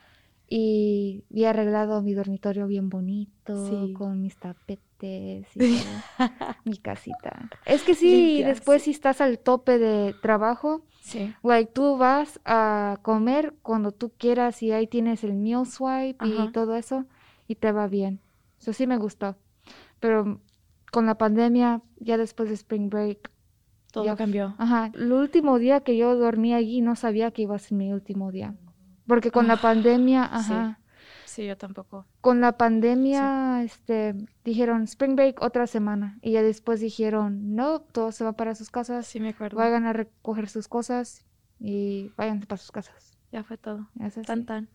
[0.50, 3.92] Y había arreglado mi dormitorio bien bonito, Sí.
[3.92, 5.78] con mis tapetes y
[6.64, 7.50] mi casita.
[7.66, 11.34] Es que sí, después si estás al tope de trabajo, Sí.
[11.42, 16.44] like tú vas a comer cuando tú quieras y ahí tienes el meal swipe Ajá.
[16.44, 17.04] y todo eso
[17.46, 18.20] y te va bien.
[18.58, 19.36] Eso sí me gustó.
[20.00, 20.40] Pero
[20.92, 23.30] con la pandemia, ya después de Spring Break,
[23.90, 24.54] Todo Ya- cambió.
[24.58, 27.90] Ajá, el último día que yo dormí allí no sabía que iba a ser mi
[27.90, 28.54] último día.
[29.08, 30.52] Porque con la Ah, pandemia, sí.
[30.52, 30.78] ajá,
[31.24, 32.06] Sí, yo tampoco.
[32.20, 36.18] con la pandemia, este, dijeron Spring Break otra semana.
[36.22, 39.56] Y ya después dijeron, no, todos se van para sus casas, Sí, me acuerdo.
[39.58, 41.26] vayan a recoger sus cosas
[41.60, 43.18] y vayan para sus casas.
[43.32, 43.88] Ya fue todo.
[44.26, 44.68] Tan, tan.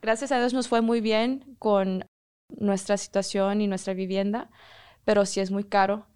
[0.00, 2.04] Gracias a Dios nos fue muy bien con
[2.48, 4.50] nuestra situación y nuestra vivienda,
[5.04, 6.06] pero sí es muy caro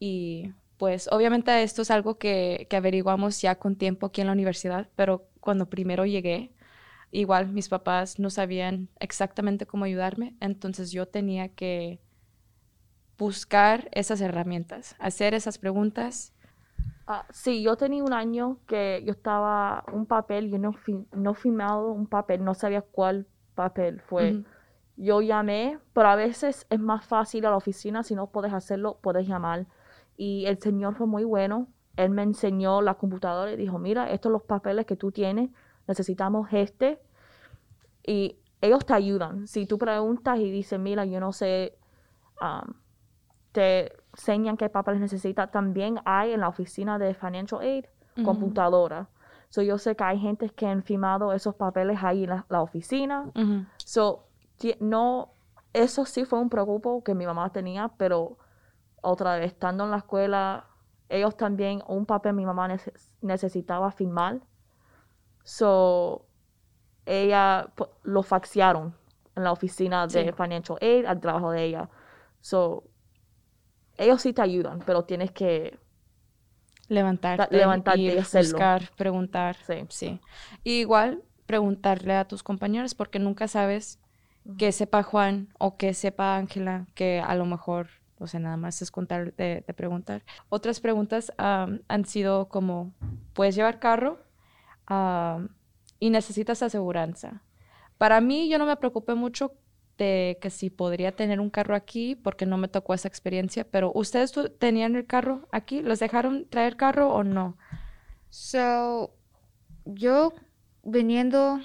[0.00, 4.32] y pues obviamente esto es algo que, que averiguamos ya con tiempo aquí en la
[4.32, 6.52] universidad, pero cuando primero llegué,
[7.20, 12.00] igual mis papás no sabían exactamente cómo ayudarme, entonces yo tenía que
[13.18, 16.32] buscar esas herramientas, hacer esas preguntas.
[17.06, 21.34] Ah, sí, yo tenía un año que yo estaba un papel, yo no, fi- no
[21.34, 24.38] firmado un papel, no sabía cuál papel fue.
[24.96, 28.98] Yo llamé, pero a veces es más fácil a la oficina, si no puedes hacerlo,
[29.02, 29.66] puedes llamar.
[30.16, 34.30] Y el señor fue muy bueno, él me enseñó la computadora y dijo, mira, estos
[34.30, 35.50] son los papeles que tú tienes,
[35.86, 37.00] necesitamos este.
[38.06, 39.46] Y ellos te ayudan.
[39.46, 41.78] Si tú preguntas y dices, mira, yo no sé,
[42.40, 42.74] um,
[43.52, 45.50] te enseñan qué papeles necesitas.
[45.50, 47.84] También hay en la oficina de Financial Aid
[48.24, 49.08] computadora.
[49.48, 52.60] So, yo sé que hay gente que han firmado esos papeles ahí en la, la
[52.62, 53.30] oficina.
[53.84, 54.26] So,
[54.80, 55.30] no,
[55.72, 58.38] eso sí fue un preocupo que mi mamá tenía, pero
[59.02, 60.66] otra vez, estando en la escuela,
[61.08, 64.40] ellos también, un papel mi mamá neces- necesitaba firmar.
[65.44, 66.26] So,
[67.06, 68.94] ella pu- lo faxearon
[69.36, 70.32] en la oficina de Sí.
[70.32, 71.88] Financial Aid al trabajo de ella.
[72.40, 72.84] So,
[73.96, 75.78] ellos sí te ayudan, pero tienes que,
[76.88, 78.52] levantarte, levantarte y hacerlo.
[78.52, 79.56] buscar, preguntar.
[79.66, 79.86] Sí.
[79.88, 80.20] sí.
[80.64, 84.00] Y igual preguntarle a tus compañeros porque nunca sabes
[84.58, 88.80] que sepa Juan o que sepa Ángela que a lo mejor o sea, nada más
[88.80, 90.22] es contar de, preguntar.
[90.48, 92.94] Otras preguntas han sido como,
[93.34, 94.23] ¿puedes llevar carro?
[94.88, 97.42] Y necesitas aseguranza.
[97.98, 99.52] Para mí, yo no me preocupé mucho
[99.96, 103.92] de que si podría tener un carro aquí porque no me tocó esa experiencia, pero
[103.94, 105.82] ¿ustedes tenían el carro aquí?
[105.82, 107.56] ¿Los dejaron traer carro o no?
[108.28, 109.14] So,
[109.84, 110.32] yo
[110.82, 111.60] viniendo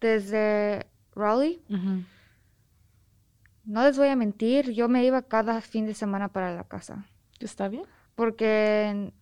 [0.00, 1.62] desde Raleigh,
[3.64, 7.06] no les voy a mentir, yo me iba cada fin de semana para la casa.
[7.38, 7.84] ¿Está bien?
[8.16, 9.12] Porque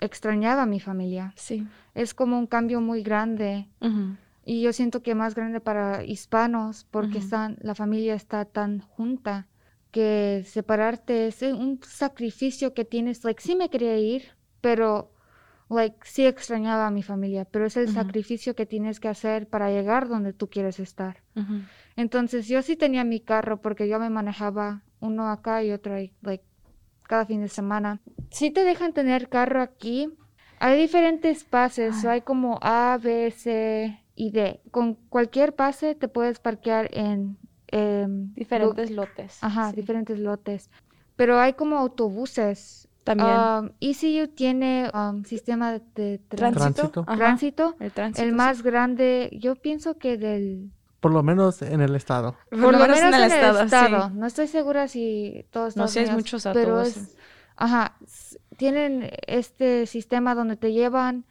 [0.00, 1.32] extrañaba a mi familia.
[1.36, 1.66] Sí.
[1.94, 3.68] Es como un cambio muy grande.
[4.44, 9.48] Y yo siento que más grande para hispanos porque están, la familia está tan junta
[9.90, 13.24] que separarte es un sacrificio que tienes.
[13.24, 14.24] Like, sí me quería ir,
[14.60, 15.12] pero
[15.70, 19.70] like, sí extrañaba a mi familia, pero es el sacrificio que tienes que hacer para
[19.70, 21.22] llegar donde tú quieres estar.
[21.96, 26.12] Entonces yo sí tenía mi carro porque yo me manejaba uno acá y otro ahí,
[26.22, 26.44] like,
[27.06, 28.00] cada fin de semana.
[28.30, 30.12] Sí te dejan tener carro aquí.
[30.60, 36.38] Hay diferentes pases, hay como A, B, C, y de con cualquier pase te puedes
[36.38, 37.36] parquear en
[37.68, 39.38] em, diferentes lotes.
[39.42, 40.70] Ajá, diferentes lotes.
[41.16, 42.88] Pero hay como autobuses.
[43.04, 43.28] También.
[43.28, 47.04] Um, ECU tiene um, sistema de, tránsito.
[47.04, 47.76] Tránsito.
[47.78, 48.26] El tránsito.
[48.26, 50.70] El más grande, yo pienso que del...
[51.04, 52.34] Por lo menos en el estado.
[52.48, 54.08] Por, lo, menos, en el, estado.
[54.08, 56.64] No estoy segura si todos No sé, muchos autobuses.
[56.64, 57.16] Pero es,
[57.56, 57.98] ajá,
[58.56, 61.26] tienen este sistema donde te llevan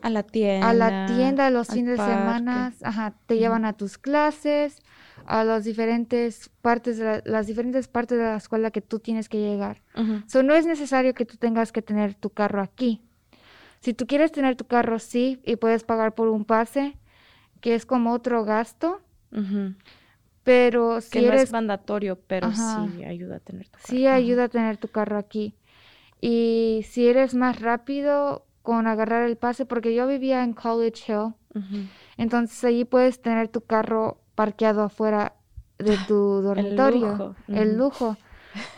[0.00, 0.70] a la tienda.
[0.70, 2.72] A la tienda los fines de semana.
[2.84, 4.80] Ajá, te llevan a tus clases,
[5.26, 9.38] a las diferentes partes de las diferentes partes de la escuela que tú tienes que
[9.38, 9.82] llegar.
[9.96, 13.02] Uh no es necesario que tú tengas que tener tu carro aquí.
[13.80, 16.96] Si tú quieres tener tu carro, sí, y puedes pagar por un pase,
[17.60, 19.00] que es como otro gasto.
[20.42, 23.86] Pero si que no es mandatorio, pero sí ayuda a tener tu carro.
[23.86, 25.54] Sí ayuda a tener tu carro aquí.
[26.20, 31.34] Y si eres más rápido, con agarrar el pase porque yo vivía en College Hill.
[32.16, 35.34] Entonces allí puedes tener tu carro parqueado afuera
[35.78, 37.36] de tu dormitorio.
[37.48, 38.16] El lujo.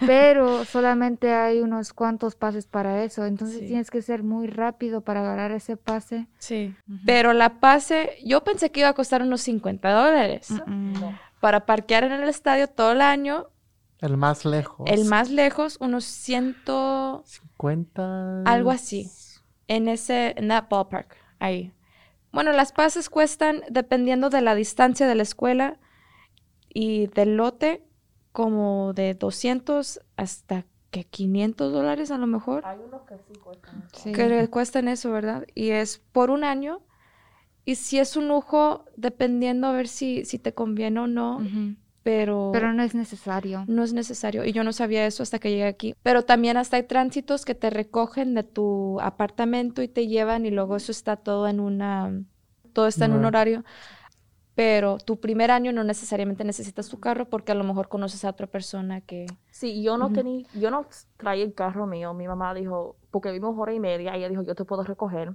[0.00, 3.26] Pero solamente hay unos cuantos pases para eso.
[3.26, 6.28] Entonces tienes que ser muy rápido para agarrar ese pase.
[6.38, 6.74] Sí.
[7.06, 10.48] Pero la pase, yo pensé que iba a costar unos 50 dólares.
[11.40, 13.48] Para parquear en el estadio todo el año.
[14.00, 14.88] El más lejos.
[14.90, 18.42] El más lejos, unos 150.
[18.44, 19.10] Algo así
[19.68, 21.72] en ese, en that ballpark, ahí.
[22.30, 25.78] Bueno, las pases cuestan, dependiendo de la distancia de la escuela
[26.68, 27.84] y del lote,
[28.32, 32.64] como de 200 hasta que 500 dólares a lo mejor.
[32.66, 33.88] Hay unos que sí cuestan.
[34.04, 35.46] Que cuestan eso, ¿verdad?
[35.54, 36.82] Y es por un año.
[37.64, 41.40] Y si es un lujo, dependiendo a ver si, si te conviene o no,
[42.02, 42.50] pero...
[42.52, 43.64] Pero no es necesario.
[43.68, 44.44] No es necesario.
[44.44, 45.94] Y yo no sabía eso hasta que llegué aquí.
[46.02, 50.50] Pero también hasta hay tránsitos que te recogen de tu apartamento y te llevan y
[50.50, 52.22] luego eso está todo en una...
[52.72, 53.64] Todo está en un horario.
[54.54, 58.30] Pero tu primer año no necesariamente necesitas tu carro porque a lo mejor conoces a
[58.30, 59.26] otra persona que...
[59.50, 60.46] Sí, yo no tenía...
[60.54, 60.86] Yo no
[61.16, 62.12] traía el carro mío.
[62.12, 62.96] Mi mamá dijo...
[63.10, 64.14] Porque vimos hora y media.
[64.14, 65.34] Ella dijo, yo te puedo recoger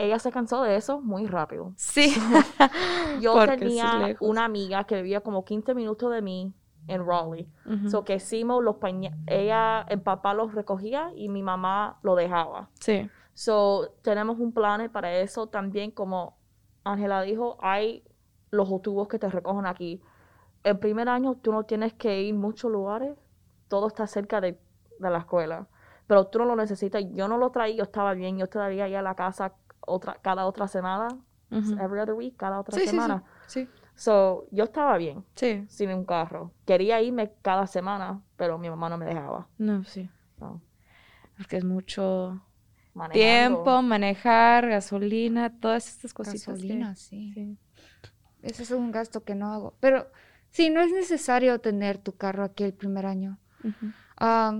[0.00, 1.72] ella se cansó de eso muy rápido.
[1.76, 2.14] Sí.
[3.20, 6.54] yo tenía una amiga que vivía como 15 minutos de mí
[6.88, 7.48] en Raleigh.
[7.88, 12.70] So que hicimos los pañales, ella, el papá los recogía y mi mamá lo dejaba.
[12.80, 13.08] Sí.
[13.34, 16.36] So tenemos un plan para eso también, como
[16.82, 18.02] Ángela dijo, hay
[18.50, 20.00] los autobuses que te recogen aquí.
[20.64, 23.16] El primer año tú no tienes que ir a muchos lugares,
[23.68, 24.58] todo está cerca de,
[24.98, 25.68] de la escuela
[26.10, 27.04] pero tú no lo necesitas.
[27.12, 30.44] Yo no lo traía, yo estaba bien, yo todavía ir a la casa otra, cada
[30.44, 31.06] otra semana,
[31.52, 33.22] every other week, cada otra semana.
[33.46, 35.24] Sí, sí, So, yo estaba bien.
[35.36, 35.64] Sí.
[35.68, 36.50] Sin un carro.
[36.66, 39.46] Quería irme cada semana, pero mi mamá no me dejaba.
[39.56, 40.10] No, sí.
[41.36, 42.40] Porque es mucho
[43.12, 46.60] tiempo, manejar, gasolina, todas estas cositas.
[46.60, 47.30] Gasolina, sí.
[47.34, 47.56] sí.
[48.42, 49.74] Ese es un gasto que no hago.
[49.80, 50.10] Pero
[50.50, 53.38] sí, no es necesario tener tu carro aquí el primer año.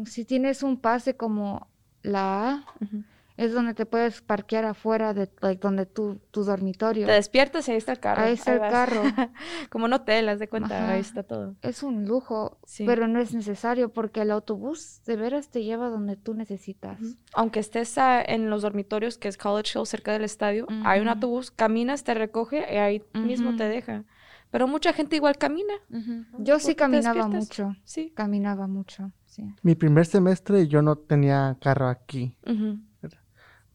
[0.07, 1.69] si tienes un pase como
[2.03, 2.65] la A,
[3.41, 7.07] es donde te puedes parquear afuera de donde tu, tu dormitorio.
[7.07, 8.23] Te despiertas y ahí está el carro.
[8.23, 9.03] Ahí está el carro.
[9.71, 11.57] Como no te das de cuenta, ahí está todo.
[11.63, 16.17] Es un lujo, pero no es necesario porque el autobús de veras te lleva donde
[16.17, 16.99] tú necesitas.
[17.33, 21.51] Aunque estés en los dormitorios, que es College Hill, cerca del estadio, hay un autobús,
[21.51, 24.05] caminas, te recoge y ahí mismo te deja.
[24.51, 25.73] Pero mucha gente igual camina.
[26.39, 27.75] Yo sí caminaba mucho.
[27.85, 28.13] Sí.
[28.15, 29.55] Caminaba mucho, sí.
[29.63, 32.37] Mi primer semestre yo no tenía carro aquí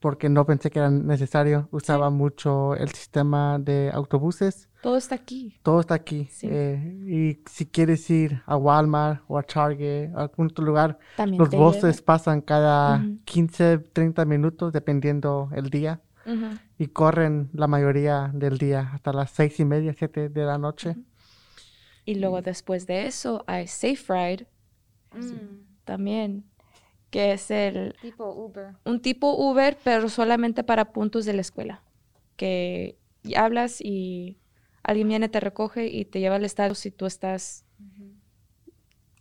[0.05, 1.67] porque no pensé que era necesario.
[1.71, 4.69] Usaba mucho el sistema de autobuses.
[4.83, 5.57] Todo está aquí.
[5.63, 6.27] Todo está aquí.
[6.29, 6.47] Sí.
[6.47, 11.39] Eh, y si quieres ir a Walmart o a Target, a algún otro lugar, También
[11.39, 13.17] los buses pasan cada Ujú.
[13.25, 15.99] 15, 30 minutos, dependiendo el día.
[16.23, 16.49] lleva.
[16.49, 16.59] Ujú.
[16.77, 20.97] Y corren la mayoría del día, hasta las seis y media, siete de la noche.
[22.05, 24.47] Y luego después de eso hay Safe Ride
[25.83, 26.45] también,
[27.15, 28.75] que es el Tipo Uber.
[28.83, 31.81] un tipo Uber, pero solamente para puntos de la escuela.
[32.35, 32.97] Que
[33.37, 34.37] hablas y
[34.83, 37.63] alguien viene, te recoge y te lleva al estado si tú estás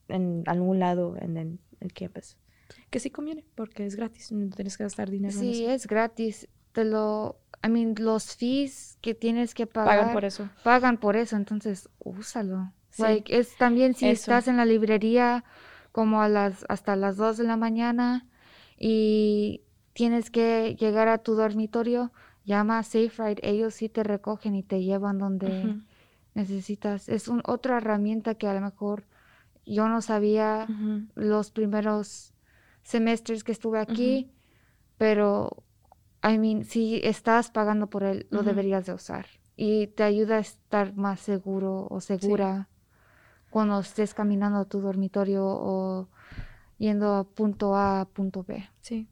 [0.09, 2.37] en algún lado en el, el campus.
[2.90, 6.48] Que sí conviene, porque es gratis, no tienes que gastar dinero en Sí, es gratis.
[6.72, 9.98] Te lo, I mean, los fees que tienes que pagar.
[10.00, 10.48] Pagan por eso.
[10.64, 12.72] pagan por eso, entonces úsalo.
[12.90, 13.02] Sí.
[13.02, 14.14] Like, es también si Eso.
[14.33, 15.44] estás en la librería
[15.94, 18.26] como a las hasta las 2 de la mañana
[18.76, 22.11] y tienes que llegar a tu dormitorio,
[22.44, 25.76] llama a Safe Ride, ellos sí te recogen y te llevan donde
[26.35, 27.09] necesitas.
[27.09, 29.04] Es un, otra herramienta que a lo mejor
[29.64, 30.66] yo no sabía
[31.14, 32.35] los primeros
[32.83, 34.33] semestres que estuve aquí,
[34.98, 35.62] pero
[36.24, 39.26] I mean, si estás pagando por él, lo deberías de usar
[39.57, 42.68] y te ayuda a estar más seguro o segura
[43.54, 46.08] cuando estés caminando a tu dormitorio o
[46.76, 48.68] yendo a punto A a punto B.
[48.80, 49.06] Sí.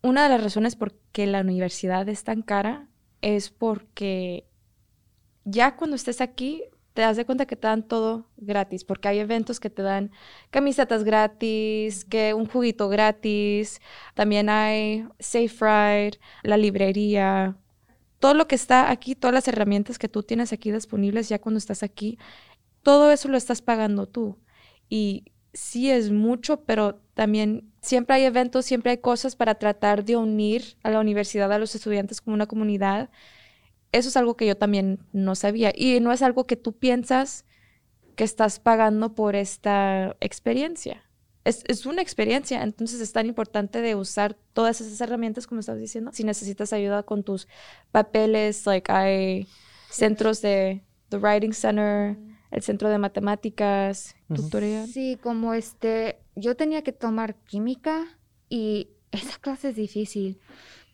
[0.00, 2.88] Una de las razones por qué la universidad es tan cara
[3.20, 4.46] es porque
[5.44, 6.62] ya cuando estés aquí
[6.94, 10.10] te das de cuenta que te dan todo gratis, porque hay eventos que te dan
[10.48, 13.78] camisetas gratis, que un juguito gratis,
[14.14, 17.58] también hay Safe Ride, la librería,
[18.22, 21.58] todo lo que está aquí, todas las herramientas que tú tienes aquí disponibles ya cuando
[21.58, 22.18] estás aquí,
[22.82, 24.38] todo eso lo estás pagando tú.
[24.88, 30.16] Y sí es mucho, pero también siempre hay eventos, siempre hay cosas para tratar de
[30.16, 33.10] unir a la universidad, a los estudiantes como una comunidad.
[33.92, 35.72] Eso es algo que yo también no sabía.
[35.74, 37.44] Y no es algo que tú piensas
[38.16, 41.04] que estás pagando por esta experiencia.
[41.44, 45.80] Es, es una experiencia, entonces es tan importante de usar todas esas herramientas, como estabas
[45.80, 46.12] diciendo.
[46.12, 47.48] Si necesitas ayuda con tus
[47.90, 49.48] papeles, like hay
[49.90, 52.16] centros de The Writing Center,
[52.52, 54.86] el centro de matemáticas, tutoría.
[54.86, 58.04] Sí, como este, yo tenía que tomar química
[58.48, 60.38] y esa clase es difícil,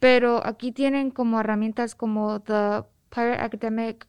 [0.01, 4.07] pero aquí tienen como herramientas como the Pirate Academic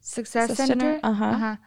[0.00, 0.92] Success Success Center.
[0.94, 1.60] Center, ajá.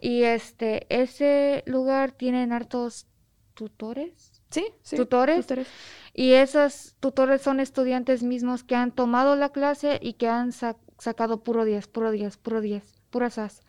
[0.00, 3.06] Y este, ese lugar tienen hartos
[3.54, 4.42] tutores.
[4.50, 4.96] Sí, sí.
[4.96, 5.40] ¿Tutores?
[5.46, 5.68] tutores.
[6.14, 10.76] Y esos tutores son estudiantes mismos que han tomado la clase y que han sa-
[10.98, 13.60] sacado puro 10, puro 10, puro 10, puras as.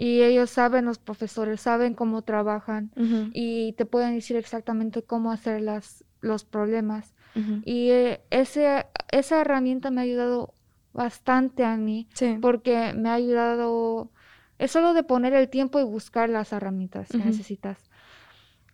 [0.00, 2.92] Y ellos saben, los profesores saben cómo trabajan
[3.34, 7.16] y te pueden decir exactamente cómo hacer las, los problemas.
[7.64, 10.54] Y eh, ese, esa herramienta me ha ayudado
[10.92, 12.38] bastante a mí Sí.
[12.40, 14.12] porque me ha ayudado,
[14.58, 17.78] es solo de poner el tiempo y buscar las herramientas que necesitas.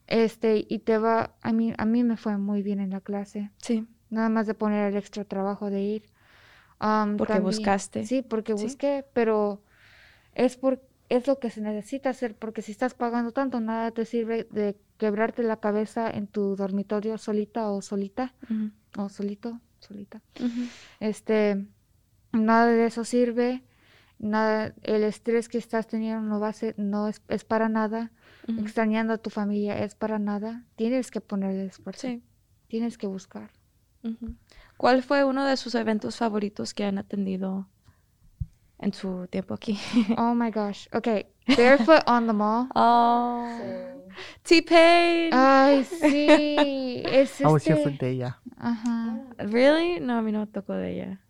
[0.07, 3.51] Este, y te va, a mí, a mí me fue muy bien en la clase,
[3.63, 3.87] Sí.
[4.11, 6.03] nada más de poner el extra trabajo de ir.
[6.79, 8.05] Am, Porque también- buscaste.
[8.05, 8.65] Sí, porque Sí.
[8.65, 9.63] busqué, pero
[10.35, 14.05] es por es lo que se necesita hacer, porque si estás pagando tanto, nada te
[14.05, 18.35] sirve de quebrarte la cabeza en tu dormitorio solita o solita,
[18.97, 20.23] o solito, solita.
[21.01, 21.67] Este,
[22.33, 23.63] nada de eso sirve,
[24.19, 28.11] nada, el estrés que estás teniendo no va a ser, no es, es para nada,
[28.59, 32.23] extrañando a tu familia es para nada, tienes que ponerle esfuerzo, Sí.
[32.69, 33.51] tienes que buscar.
[34.77, 37.69] ¿Cuál fue uno de sus eventos favoritos que han atendido
[38.85, 39.79] en su tiempo aquí?
[40.19, 42.69] Oh my gosh, okay, Barefoot on the Mall.
[42.75, 43.49] Oh,
[44.45, 45.31] T-Pain.
[45.33, 48.39] Ay, sí, es I was here for este, Deya.
[48.57, 49.99] ajá, really?
[50.01, 51.21] No, a mí no me tocó de ella.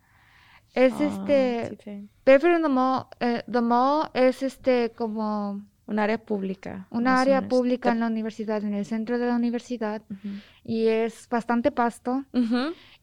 [0.75, 2.11] es Oh, este, T-Pain.
[2.27, 6.87] Barefoot on the Mall, eh, the mall es este como Un área pública.
[6.91, 7.51] una área menos.
[7.51, 10.03] pública en la universidad, en el centro de la universidad,
[10.65, 12.25] y es bastante pasto.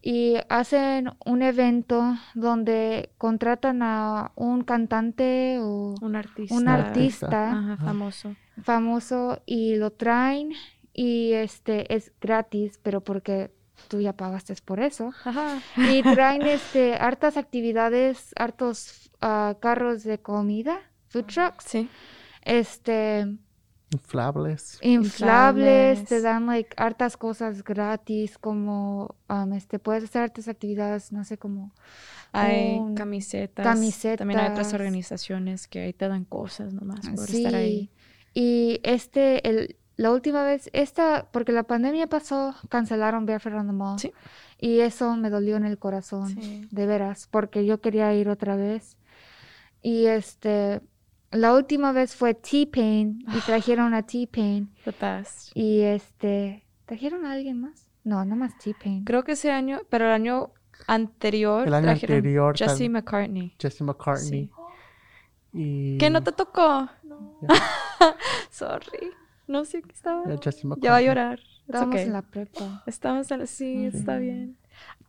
[0.04, 6.56] Y hacen un evento donde contratan a un cantante o Un artista.
[6.56, 8.36] un artista Ajá, famoso.
[8.64, 10.54] famoso y lo traen
[10.94, 13.52] y este es gratis, pero porque
[13.90, 15.14] tú ya pagaste por eso.
[15.24, 15.60] Ajá.
[15.78, 20.80] Y traen este hartas actividades, hartos ah, carros de comida,
[21.10, 21.88] food trucks, Sí.
[22.42, 23.28] Este
[23.94, 24.80] Inflables.
[24.82, 31.26] inflables, te dan like hartas cosas gratis, como um, este puedes hacer hartas actividades, no
[31.26, 31.74] sé cómo
[32.32, 33.64] Hay un- camisetas.
[33.66, 37.90] También hay otras organizaciones que ahí te dan cosas nomás por Sí, estar ahí.
[38.34, 43.74] y este, el, la última vez, esta, porque la pandemia pasó, cancelaron Barefoot on the
[43.74, 44.00] Mall.
[44.00, 44.14] Sí.
[44.58, 46.66] Y eso me dolió en el corazón, Sí.
[46.72, 48.96] de veras, porque yo quería ir otra vez.
[49.82, 50.80] Y este,
[51.32, 54.70] la última vez fue T-Pain y trajeron a T-Pain.
[54.86, 55.52] The best.
[55.56, 57.90] Y este, ¿trajeron a alguien más?
[58.04, 59.04] No, no más T-Pain.
[59.06, 60.52] Creo que ese año, pero el año
[60.88, 61.68] anterior.
[61.68, 63.56] El año trajeron anterior Jesse tal- McCartney.
[63.60, 64.50] Jesse McCartney.
[65.54, 66.88] Y ¿Qué no te tocó?
[68.50, 69.12] Sorry.
[69.48, 70.24] No sé qué estaba.
[70.80, 71.40] Ya va a llorar.
[71.66, 72.06] Estábamos okay.
[72.08, 72.84] en la prepa.
[72.86, 73.46] Estamos en la...
[73.48, 74.58] Sí, está bien.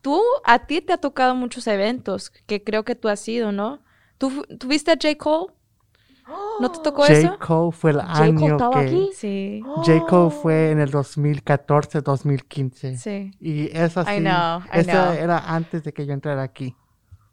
[0.01, 3.79] Tú, a ti te ha tocado muchos eventos que creo que tú has ido, ¿no?
[4.17, 5.15] ¿Tú, fu- ¿tú viste a J.
[5.17, 5.53] Cole?
[6.59, 7.13] ¿No te tocó J.
[7.13, 7.37] eso?
[7.39, 8.13] Cole fue el J.
[8.13, 8.85] Cole año estaba que...
[8.87, 9.09] aquí.
[9.13, 10.05] Sí, J.
[10.07, 12.97] Cole fue en el 2014, 2015.
[12.97, 13.31] sí.
[13.39, 15.11] Y eso sí, I know, I eso know.
[15.13, 16.75] era antes de que yo entrara aquí.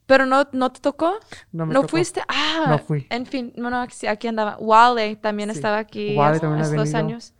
[0.07, 1.12] ¿Pero no, no te tocó?
[1.53, 1.91] No, me ¿No tocó.
[1.93, 2.20] fuiste?
[2.28, 3.07] Ah, No fui.
[3.11, 4.57] En fin, no, no, sí, aquí andaba.
[4.59, 5.57] Wale también Sí.
[5.57, 7.34] estaba aquí Wale hace, también ha hace dos años.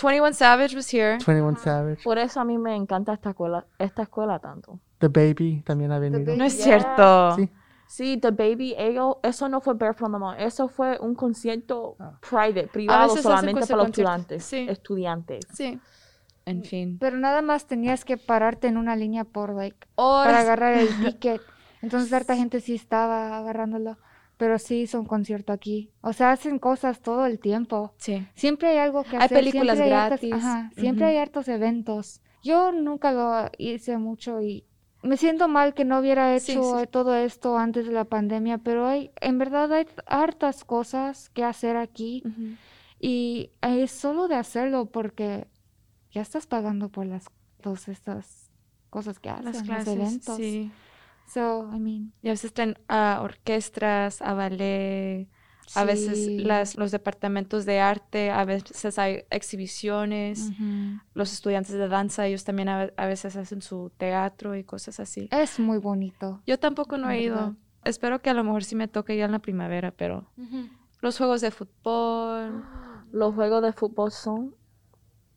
[0.00, 1.18] 21 Savage was here.
[1.26, 2.02] 21 Savage.
[2.04, 4.78] Por eso a mí me encanta esta escuela, esta escuela tanto.
[4.98, 6.36] The Baby también ha venido.
[6.36, 6.64] No es Yeah.
[6.80, 7.36] cierto.
[7.36, 7.50] Sí.
[7.96, 11.94] Sí, The Baby, ellos, eso no fue Barefoot on the Mountain, eso fue un concierto
[12.00, 12.18] Ah.
[12.28, 14.44] private, privado, solamente para los estudiantes.
[14.44, 14.66] Sí.
[14.68, 15.44] Estudiantes.
[15.52, 15.78] Sí.
[16.44, 16.98] En fin.
[16.98, 20.26] Pero nada más tenías que pararte en una línea por, like, Horas.
[20.26, 20.88] para agarrar el
[21.20, 21.40] ticket.
[21.82, 23.96] Entonces, harta gente sí estaba agarrándolo.
[24.38, 25.92] Pero sí hizo un concierto aquí.
[26.00, 27.94] O sea, hacen cosas todo el tiempo.
[27.98, 28.26] Sí.
[28.34, 29.38] Siempre hay algo que Hay hacer.
[29.38, 30.34] películas siempre hay hartas- gratis.
[30.34, 31.10] ajá, siempre Ujú.
[31.12, 32.20] hay hartos eventos.
[32.42, 34.64] Yo nunca lo hice mucho y
[35.04, 36.86] me siento mal que no hubiera hecho sí.
[36.90, 41.76] todo esto antes de la pandemia, pero hay, en verdad hay hartas cosas que hacer
[41.76, 42.22] aquí
[42.98, 45.46] y es solo de hacerlo porque
[46.10, 47.26] ya estás pagando por las
[47.60, 48.50] todas estas
[48.90, 49.94] cosas que hacen, Las los clases.
[49.94, 50.36] eventos.
[50.36, 50.70] Sí.
[51.26, 55.28] So, I mean, Y a veces traen a orquestas, a ballet,
[55.76, 60.50] a veces las, los departamentos de arte, a veces hay exhibiciones.
[61.14, 65.28] Los estudiantes de danza, ellos también a, a veces hacen su teatro y cosas así.
[65.30, 66.42] Es muy bonito.
[66.46, 67.56] Yo tampoco no he ido.
[67.84, 70.30] Espero que a lo mejor sí me toque ya en la primavera, pero
[71.00, 72.64] los juegos de fútbol.
[73.12, 74.54] Los juegos de fútbol son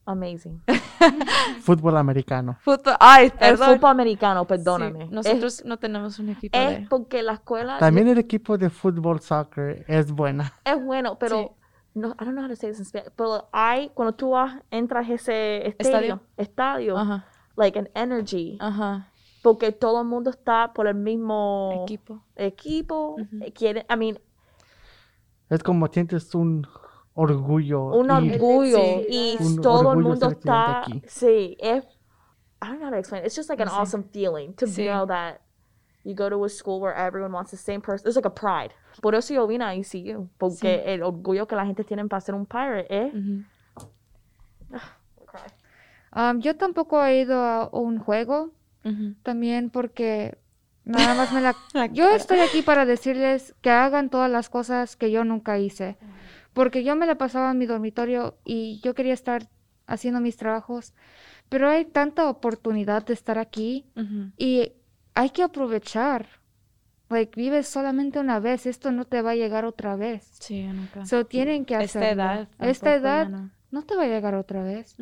[0.08, 0.62] amazing.
[1.62, 2.58] Fútbol americano.
[2.62, 2.96] Fútbol.
[3.00, 3.76] Ay, El perdón.
[3.76, 5.08] fútbol americano, Sí, perdóname.
[5.12, 6.76] nosotros no tenemos un equipo es, de...
[6.84, 10.54] es porque la escuela También el equipo de fútbol soccer es buena.
[10.66, 11.48] es bueno, pero Sí.
[11.96, 14.62] no, I don't know how to say this in Spanish, pero hay, cuando tú vas,
[14.72, 15.98] entras a ese Estadio.
[15.98, 19.12] estadio, estadio, Ajá, like an energy, ajá.
[19.42, 22.24] porque todo el mundo está por el mismo Equipo.
[22.36, 23.44] equipo, Ujú.
[23.44, 24.20] eh, quieren, I mean,
[25.50, 26.68] Es como sientes un
[27.18, 27.86] orgullo.
[27.96, 29.06] un y- orgullo Sí.
[29.10, 31.02] y Un todo el mundo está, aquí.
[31.08, 31.84] sí, es,
[32.64, 33.22] I don't know how to explain.
[33.24, 33.28] it.
[33.28, 33.76] It's just like an Sí.
[33.78, 34.86] awesome feeling to Sí.
[34.86, 35.42] know that
[36.04, 38.08] you go to a school where everyone wants the same person.
[38.08, 38.74] It's like a pride.
[39.02, 42.34] Por eso yo vine a ECU, porque el orgullo que la gente tiene para ser
[42.36, 43.44] un pirate es Ujú.
[46.16, 48.52] Um, yo tampoco he ido a un juego,
[49.24, 50.38] también porque
[50.86, 51.54] nada más me la...
[51.74, 55.98] La Yo estoy aquí para decirles que hagan todas las cosas que yo nunca hice,
[56.58, 59.48] porque yo me la pasaba en mi dormitorio y yo quería estar
[59.86, 60.96] haciendo mis trabajos,
[61.50, 63.86] pero hay tanta oportunidad de estar aquí
[64.38, 64.72] y
[65.14, 66.26] hay que aprovechar.
[67.10, 70.28] Like, vives solamente una vez, esto no te va a llegar otra vez.
[70.40, 71.06] Sí, nunca.
[71.06, 72.24] So, tienen que Esta hacerlo.
[72.24, 72.50] edad.
[72.60, 73.52] Esta edad no.
[73.70, 74.96] no te va a llegar otra vez.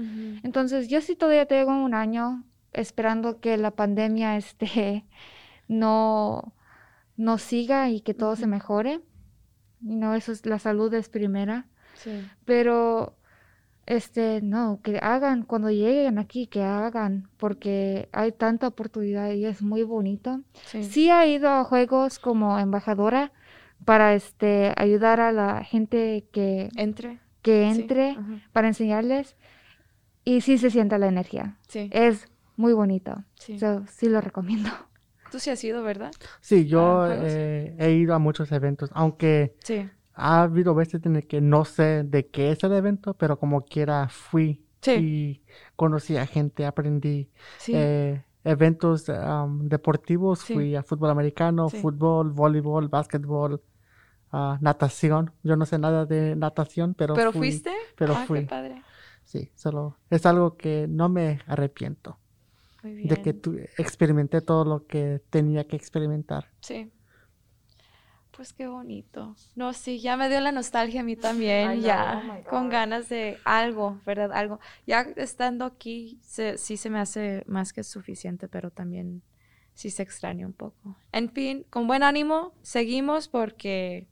[0.43, 2.43] Entonces, yo sí todavía tengo un año
[2.73, 5.05] esperando que la pandemia este,
[5.69, 6.53] no,
[7.15, 8.99] no siga y que todo se mejore.
[9.85, 11.67] Y no, eso es la salud es primera.
[11.95, 12.27] Sí.
[12.43, 13.15] Pero,
[13.85, 19.61] este, no, que hagan, cuando lleguen aquí, que hagan, porque hay tanta oportunidad y es
[19.61, 20.41] muy bonito.
[20.65, 20.83] Sí.
[20.83, 23.31] Sí he ido a juegos como embajadora
[23.85, 27.19] para, este, ayudar a la gente que, Entre.
[27.43, 27.81] que Sí.
[27.81, 28.17] entre
[28.51, 29.35] para enseñarles
[30.23, 31.57] y sí se siente la energía.
[31.67, 31.89] Sí.
[31.93, 32.27] Es
[32.57, 33.23] muy bonito.
[33.35, 33.59] Sí.
[33.59, 34.69] So, sí lo recomiendo.
[35.31, 36.11] Tú sí has ido, ¿verdad?
[36.41, 39.89] Sí, yo Ah, eh, he ido a muchos eventos, aunque Sí.
[40.13, 44.07] ha habido veces en que no sé de qué es el evento, pero como quiera
[44.09, 44.91] fui Sí.
[44.91, 45.43] y
[45.75, 47.29] conocí a gente, aprendí.
[47.57, 47.73] Sí.
[47.75, 49.05] Eh, eventos
[49.61, 53.61] deportivos, fui a fútbol americano, fútbol, voleibol, básquetbol,
[54.61, 55.31] natación.
[55.43, 57.49] Yo no sé nada de natación, pero, ¿Pero fui.
[57.49, 57.71] fuiste?
[57.95, 58.41] pero Ah, qué fui.
[58.45, 58.83] padre.
[59.23, 62.19] Sí, solo es algo que no me arrepiento
[62.85, 63.07] Muy bien.
[63.07, 66.51] de que tu- experimenté todo lo que tenía que experimentar.
[66.61, 66.91] Sí.
[68.29, 69.35] Pues qué bonito.
[69.55, 73.39] No, sí, ya me dio la nostalgia a mí también, ya, oh con ganas de
[73.43, 74.31] algo, ¿verdad?
[74.33, 74.59] Algo.
[74.85, 79.23] Ya estando aquí, se- sí se me hace más que suficiente, pero también
[79.73, 80.95] sí se extraña un poco.
[81.11, 84.05] En fin, con buen ánimo, seguimos porque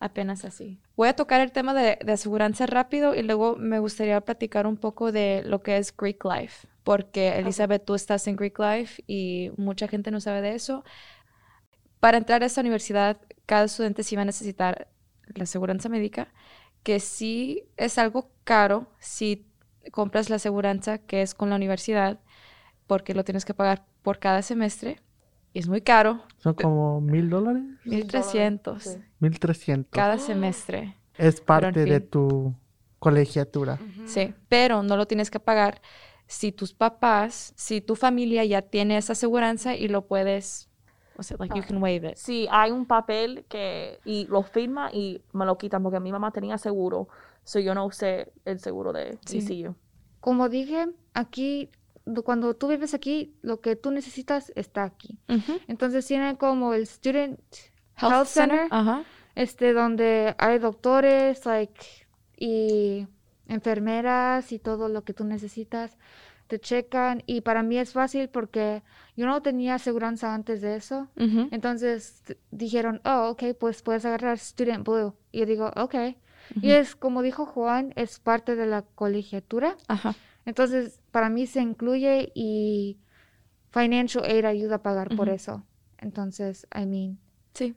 [0.00, 0.78] apenas así.
[0.96, 4.76] Voy a tocar el tema de, de aseguranza rápido y luego me gustaría platicar un
[4.76, 9.50] poco de lo que es Greek Life, porque Elizabeth, tú estás en Greek Life y
[9.56, 10.84] mucha gente no sabe de eso.
[11.98, 14.86] Para entrar a esta universidad, cada estudiante sí va a necesitar
[15.34, 16.28] la aseguranza médica,
[16.84, 19.48] que sí es algo caro si
[19.90, 22.20] compras la aseguranza que es con la universidad,
[22.86, 25.02] porque lo tienes que pagar por cada semestre
[25.52, 26.22] y es muy caro.
[26.36, 27.64] Son como mil dólares.
[27.84, 28.96] Mil trescientos.
[29.18, 29.90] Mil trescientos.
[29.90, 30.94] cada semestre.
[31.18, 32.10] Es parte en de fin.
[32.10, 32.54] tu
[33.00, 33.76] colegiatura.
[34.04, 35.82] Sí, pero no lo tienes que pagar
[36.26, 40.68] si tus papás, si tu familia ya tiene esa aseguranza y lo puedes,
[41.16, 42.16] o sea, like you can waive it.
[42.16, 46.30] Sí, hay un papel que y lo firma y me lo quitan porque mi mamá
[46.32, 47.08] tenía seguro,
[47.44, 49.38] so yo no usé el seguro de Sí.
[49.38, 49.74] ECU.
[50.20, 51.70] Como dije, aquí,
[52.04, 55.18] do- cuando tú vives aquí, lo que tú necesitas está aquí.
[55.68, 57.38] Entonces tienen como el Student
[57.96, 59.04] Health, Center, Ajá.
[59.36, 61.80] este, donde hay doctores, like,
[62.36, 63.06] y
[63.48, 65.96] enfermeras y todo lo que tú necesitas.
[66.46, 68.84] Te checan y para mí es fácil porque
[69.16, 71.08] yo no tenía aseguranza antes de eso.
[71.16, 75.14] Entonces dijeron, oh, ok, pues puedes agarrar Student Blue.
[75.32, 75.94] Y yo digo, ok.
[76.62, 79.76] Y es, como dijo Juan, es parte de la colegiatura.
[79.88, 80.14] Ajá.
[80.44, 82.98] Entonces, para mí se incluye y
[83.70, 85.64] Financial Aid ayuda a pagar por eso.
[85.98, 87.18] Entonces, I mean,
[87.52, 87.74] Sí.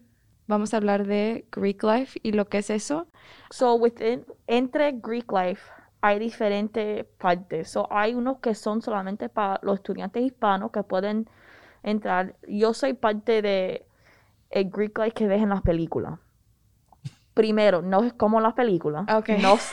[0.50, 3.06] Vamos a hablar de Greek Life y lo que es eso.
[3.52, 5.72] So within, entre Greek Life
[6.02, 7.70] hay diferentes partes.
[7.70, 11.30] So hay unos que son solamente para los estudiantes hispanos que pueden
[11.84, 12.36] entrar.
[12.48, 13.86] Yo soy parte de
[14.50, 16.18] el Greek Life que ves en las películas.
[17.36, 19.06] Primero, no es como las películas.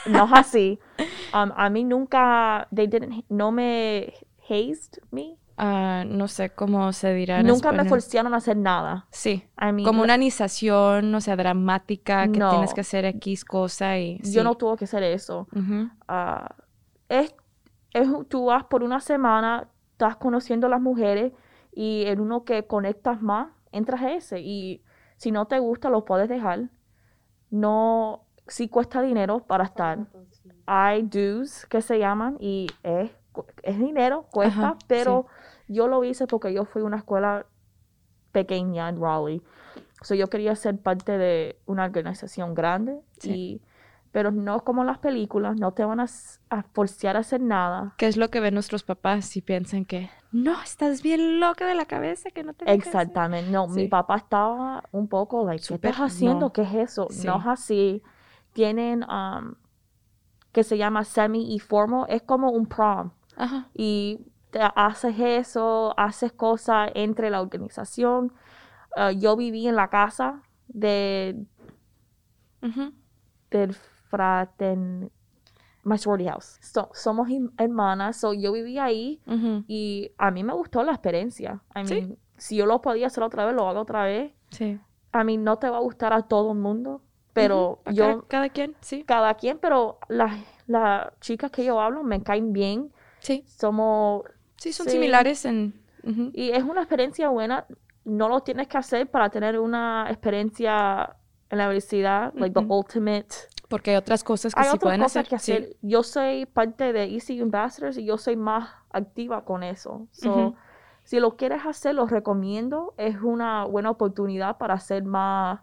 [0.07, 0.79] No es así.
[1.35, 4.15] Um, a mí nunca, they didn't, no me
[4.49, 5.37] hazed me.
[5.59, 9.07] Ah, no sé cómo se dirá en Nunca me forzaron a hacer nada.
[9.11, 9.43] Sí.
[9.59, 12.51] I mean, Como una anización, o sea, dramática, que No.
[12.51, 14.19] tienes que hacer X cosa y...
[14.19, 14.43] Yo sí.
[14.43, 15.49] no tuve que hacer eso.
[15.55, 15.89] Ujú.
[16.09, 16.55] ah,
[17.09, 17.35] es,
[17.93, 21.33] es, tú vas por una semana, estás conociendo a las mujeres
[21.73, 24.41] y en uno que conectas más, entras a ese.
[24.41, 24.83] Y
[25.17, 26.69] si no te gusta, lo puedes dejar.
[27.51, 30.07] No, sí cuesta dinero para estar.
[30.67, 33.11] Hay dues que se llaman y es,
[33.63, 35.27] es dinero, cuesta, Ajá, pero
[35.69, 37.47] yo lo hice porque yo fui a una escuela
[38.33, 39.43] pequeña en Raleigh.
[40.03, 43.33] So, yo quería ser parte de una organización grande, Sí.
[43.33, 43.63] y,
[44.13, 46.07] pero no como las películas, no te van a,
[46.51, 47.95] a a hacer nada.
[47.99, 51.75] ¿Qué es lo que ven nuestros papás y piensan que no, estás bien loca de
[51.75, 53.89] la cabeza, que no te dejes?" Exactamente, no, mi Sí.
[53.89, 56.41] papá estaba un poco, like, ¿qué Súper, estás haciendo?
[56.41, 56.53] no.
[56.53, 57.09] ¿Qué es eso?
[57.11, 57.27] Sí.
[57.27, 58.03] No es así.
[58.53, 59.55] Tienen, um,
[60.53, 63.11] que se llama semi-informal, es como un prom.
[63.39, 63.69] Ajá.
[63.75, 64.21] y
[64.51, 68.33] te haces eso, haces cosas entre la organización.
[68.97, 71.45] Ah, yo viví en la casa de,
[72.63, 72.93] Ujú.
[73.51, 75.11] del fraten,
[75.97, 76.59] sorority house.
[76.63, 77.29] So- somos
[77.59, 79.21] hermanas, so yo viví ahí
[79.69, 81.61] y a mí me gustó la experiencia.
[81.75, 81.95] I Sí.
[81.95, 84.33] mean, si yo lo podía hacer otra vez, lo hago otra vez.
[84.51, 84.81] Sí.
[85.13, 88.49] A mí no te va a gustar a todo el mundo, pero yo, cada, cada
[88.49, 89.05] quien, sí.
[89.05, 90.33] cada quien, pero las
[90.67, 92.93] las chicas que yo hablo me caen bien.
[93.21, 93.45] Sí.
[93.47, 94.23] Somos
[94.57, 94.93] Sí, son Sí.
[94.93, 95.75] similares en...
[96.03, 96.31] ujú.
[96.33, 97.67] Y es una experiencia buena.
[98.05, 101.17] No lo tienes que hacer para tener una experiencia
[101.51, 103.29] en la universidad, like the ultimate.
[103.69, 105.29] Porque hay otras cosas que Hay sí otras pueden cosas hacer.
[105.29, 105.53] que sí.
[105.53, 105.77] hacer.
[105.83, 110.07] Yo soy parte de ECU Ambassadors y yo soy más activa con eso.
[110.13, 110.57] So, Ujú.
[111.03, 112.95] Si lo quieres hacer, lo recomiendo.
[112.97, 115.61] Es una buena oportunidad para hacer más,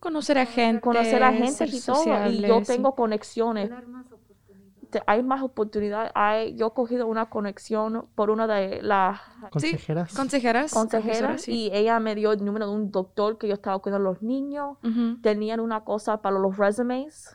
[0.00, 0.80] Conocer a gente.
[0.80, 1.68] conocer a gente y todo.
[1.68, 2.72] Y yo sociables, sí.
[2.74, 3.70] tengo conexiones.
[4.92, 6.12] Te- Hay más oportunidades.
[6.14, 9.18] Hay, yo he cogido una conexión por una de las
[9.50, 10.14] Consejeras.
[10.14, 10.72] Consejeras.
[10.72, 11.52] consejeras profesoras, sí.
[11.52, 14.22] y ella me dio el número de un doctor que yo estaba cuidando a los
[14.22, 14.76] niños.
[15.22, 17.34] Tenían una cosa para los resumes,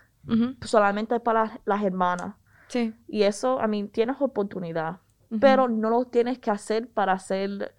[0.63, 2.35] solamente para las hermanas.
[2.67, 2.93] Sí.
[3.07, 4.97] Y eso, a mí, tienes oportunidad,
[5.39, 7.73] pero no lo tienes que hacer para hacer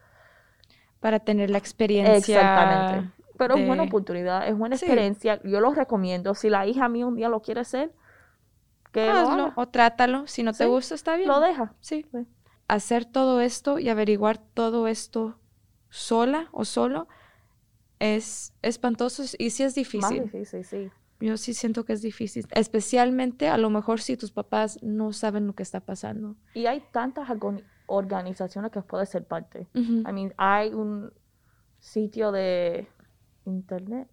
[1.01, 2.41] Para tener la experiencia.
[2.41, 3.13] exactamente.
[3.37, 4.85] Pero es buena oportunidad, es buena Sí.
[4.87, 5.41] experiencia.
[5.45, 6.35] Yo lo recomiendo.
[6.35, 7.93] Si la hija mía un día lo quiere hacer,
[8.93, 10.27] que lo, Hazlo haga, o trátalo.
[10.27, 11.29] Si no te Sí, gusta, está bien.
[11.29, 11.75] lo deja.
[11.81, 12.07] Sí.
[12.13, 12.27] Sí.
[12.69, 15.39] Hacer todo esto y averiguar todo esto
[15.91, 17.09] sola o solo
[17.99, 20.23] es espantoso y sí es Más difícil.
[20.25, 20.91] difícil, sí.
[21.21, 22.47] Yo sí siento que es difícil.
[22.53, 26.37] Especialmente a lo mejor si tus papás no saben lo que está pasando.
[26.55, 29.67] Y hay tantas organ- organizaciones que puedes ser parte.
[29.75, 30.05] Ujú.
[30.09, 31.13] I mean, hay un
[31.81, 32.87] sitio de
[33.47, 34.09] internet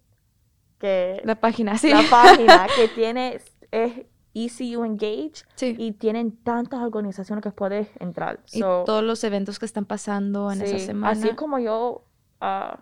[0.78, 1.90] que La página, sí.
[1.90, 3.38] la página que tiene
[3.70, 4.06] es
[4.44, 5.74] ECU Engage Sí.
[5.78, 8.40] y tienen tantas organizaciones que puedes entrar.
[8.52, 11.12] Y So, todos los eventos que están pasando en esa semana.
[11.12, 12.04] Así como yo
[12.40, 12.80] ah,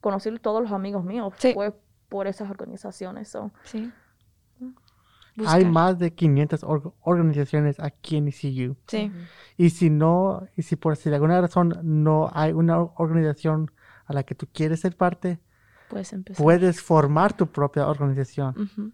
[0.00, 1.54] conocí a todos los amigos míos Sí.
[1.54, 1.72] fue
[2.08, 3.28] por esas organizaciones.
[3.28, 3.50] So.
[3.64, 3.90] Sí.
[5.46, 6.64] Hay más de 500
[7.00, 8.76] organizaciones aquí en ECU.
[8.86, 9.10] Sí.
[9.56, 13.72] Y si no, y si por si de alguna razón no hay una organización
[14.06, 15.40] a la que tú quieres ser parte,
[15.88, 16.42] puedes, empezar.
[16.44, 18.92] puedes formar tu propia organización.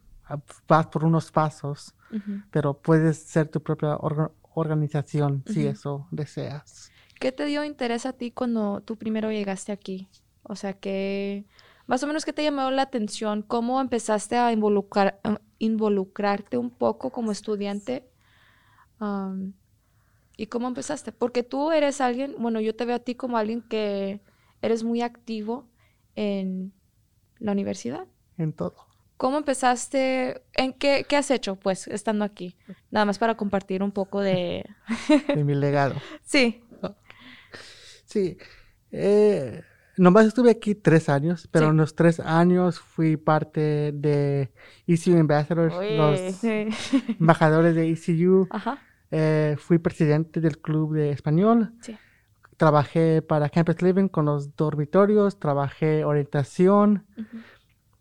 [0.68, 1.95] Vas por unos pasos,
[2.51, 3.99] pero puedes ser tu propia
[4.55, 6.91] organización si eso deseas.
[7.18, 10.09] ¿Qué te dio interés a ti cuando tú primero llegaste aquí?
[10.43, 11.45] O sea, que
[11.87, 15.20] más o menos qué te llamó la atención, cómo empezaste a involucrar,
[15.59, 18.09] involucrarte un poco como estudiante
[20.37, 23.61] y cómo empezaste, porque tú eres alguien, bueno, yo te veo a ti como alguien
[23.61, 24.22] que
[24.62, 25.68] eres muy activo
[26.14, 26.72] en
[27.39, 28.07] la universidad.
[28.39, 28.89] En todo.
[29.20, 30.40] ¿Cómo empezaste?
[30.54, 32.56] ¿En qué, qué has hecho, pues, estando aquí?
[32.90, 34.64] Nada más para compartir un poco de...
[35.36, 35.94] de mi legado.
[36.22, 36.64] Sí.
[38.06, 38.38] Sí.
[38.90, 39.62] Eh,
[39.98, 44.54] nomás estuve aquí tres años, pero en los tres años fui parte de
[44.86, 46.42] ECU Ambassadors, los
[47.20, 48.48] embajadores de ECU.
[48.48, 48.82] Ajá.
[49.10, 51.74] Eh, fui presidente del club de español.
[51.82, 51.94] Sí.
[52.56, 57.04] Trabajé para Campus Living con los dormitorios, trabajé orientación.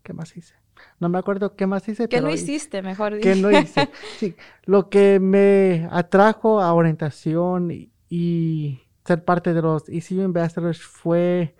[0.02, 0.59] ¿Qué más hice?
[1.00, 2.08] No me acuerdo qué más hice.
[2.08, 3.28] ¿Qué no hiciste, mejor dicho?
[3.28, 3.88] ¿Qué no hice?
[4.18, 7.70] Sí, lo que me atrajo a orientación
[8.08, 11.54] y ser parte de los ECU Ambassadors fue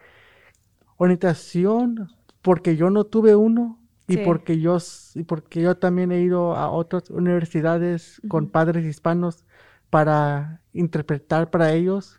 [0.98, 2.10] orientación
[2.42, 4.78] porque yo no tuve uno y porque yo
[5.14, 9.44] y porque yo también he ido a otras universidades con padres hispanos
[9.88, 12.18] para interpretar para ellos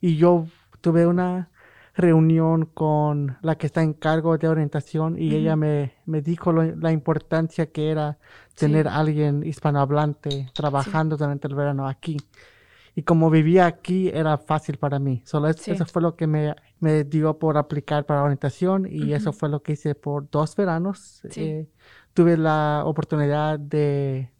[0.00, 0.46] y yo
[0.80, 1.50] tuve una
[1.94, 6.92] reunión con la que está en cargo de orientación y ella me, me dijo la
[6.92, 8.18] importancia que era
[8.54, 12.16] tener a alguien hispanohablante trabajando durante el verano aquí.
[12.96, 15.22] Y como vivía aquí, era fácil para mí.
[15.24, 19.48] Solo eso, fue lo que me, me, dio por aplicar para orientación y eso fue
[19.48, 21.22] lo que hice por dos veranos.
[21.34, 21.66] Eh,
[22.12, 24.30] tuve la oportunidad de,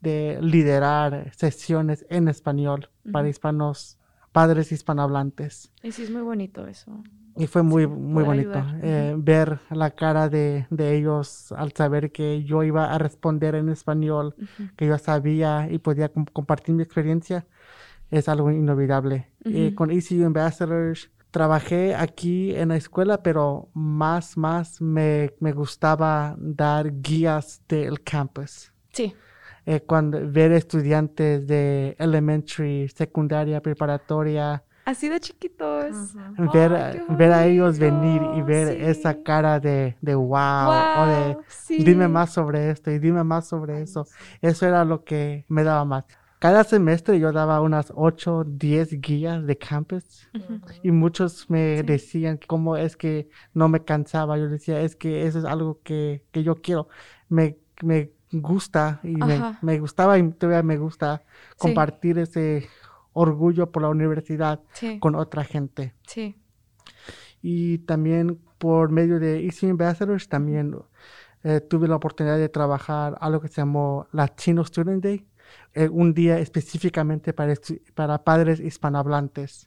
[0.00, 3.96] de liderar sesiones en español para hispanos,
[4.32, 5.70] padres hispanohablantes.
[5.82, 7.02] Y sí, es muy bonito eso.
[7.36, 12.44] Y fue muy, muy bonito eh, ver la cara de, de, ellos al saber que
[12.44, 14.34] yo iba a responder en español,
[14.76, 17.46] que yo sabía y podía compartir mi experiencia.
[18.10, 19.28] Es algo inolvidable.
[19.46, 26.36] Eh, con ECU Ambassadors trabajé aquí en la escuela, pero más, más me, me gustaba
[26.38, 28.70] dar guías del campus.
[28.92, 29.14] Sí.
[29.64, 36.14] Eh, cuando ver estudiantes de elementary, secundaria, preparatoria, Así de chiquitos.
[36.52, 41.36] Ver, ver a ellos venir y ver esa cara de, de wow, o de
[41.84, 44.06] dime más sobre esto y dime más sobre eso.
[44.40, 46.04] Eso era lo que me daba más.
[46.40, 50.28] Cada semestre yo daba unas 8, 10 guías de campus
[50.82, 54.36] y muchos me decían cómo es que no me cansaba.
[54.36, 56.88] Yo decía, es que eso es algo que, que yo quiero.
[57.28, 61.22] Me, me gusta y me, me, gustaba y todavía me gusta
[61.58, 62.68] compartir ese
[63.12, 64.60] orgullo por la universidad
[65.00, 65.94] con otra gente.
[66.06, 66.36] Sí.
[67.42, 70.76] Y también por medio de Easy Ambassadors también
[71.42, 75.26] eh, tuve la oportunidad de trabajar algo que se llamó Latino Student Day,
[75.74, 77.54] eh, un día específicamente para,
[77.94, 79.66] para padres hispanohablantes.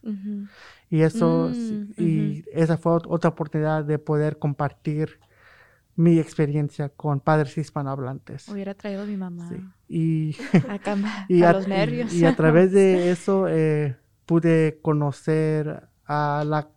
[0.89, 5.19] Y eso, mm, y esa fue otra oportunidad de poder compartir
[5.95, 8.49] mi experiencia con padres hispanohablantes.
[8.49, 9.49] Hubiera traído a mi mamá.
[9.87, 10.35] Y,
[11.29, 12.13] y a, los nervios.
[12.13, 16.67] Y, a través de eso eh, pude conocer a las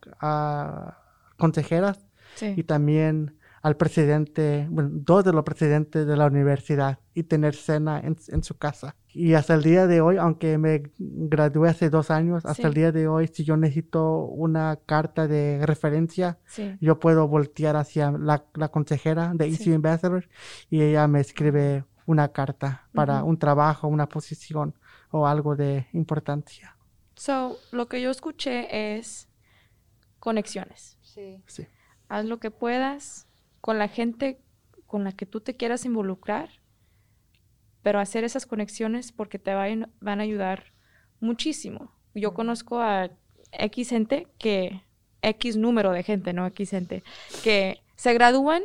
[1.36, 2.06] consejeras
[2.40, 8.00] y también al presidente, bueno, dos de los presidentes de la universidad y tener cena
[8.00, 8.94] en, en, su casa.
[9.18, 12.92] Y hasta el día de hoy, aunque me gradué hace dos años, hasta el día
[12.92, 16.38] de hoy, si yo necesito una carta de referencia,
[16.80, 20.28] yo puedo voltear hacia la, la consejera de ECU Ambassador
[20.70, 24.76] y ella me escribe una carta para un trabajo, una posición
[25.10, 26.76] o algo de importancia.
[27.16, 29.28] So, lo que yo escuché es
[30.20, 30.96] conexiones.
[31.02, 31.42] Sí.
[31.48, 31.66] sí.
[32.08, 33.26] Haz lo que puedas
[33.60, 34.40] con la gente
[34.86, 36.50] con la que tú te quieras involucrar,
[37.88, 40.74] pero hacer esas conexiones porque te van, van a ayudar
[41.20, 41.90] muchísimo.
[42.14, 43.08] Yo conozco a
[43.50, 44.82] X gente que,
[45.22, 47.02] X número de gente, no X gente,
[47.42, 48.62] que se gradúan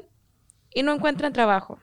[0.73, 1.79] y no encuentran trabajo.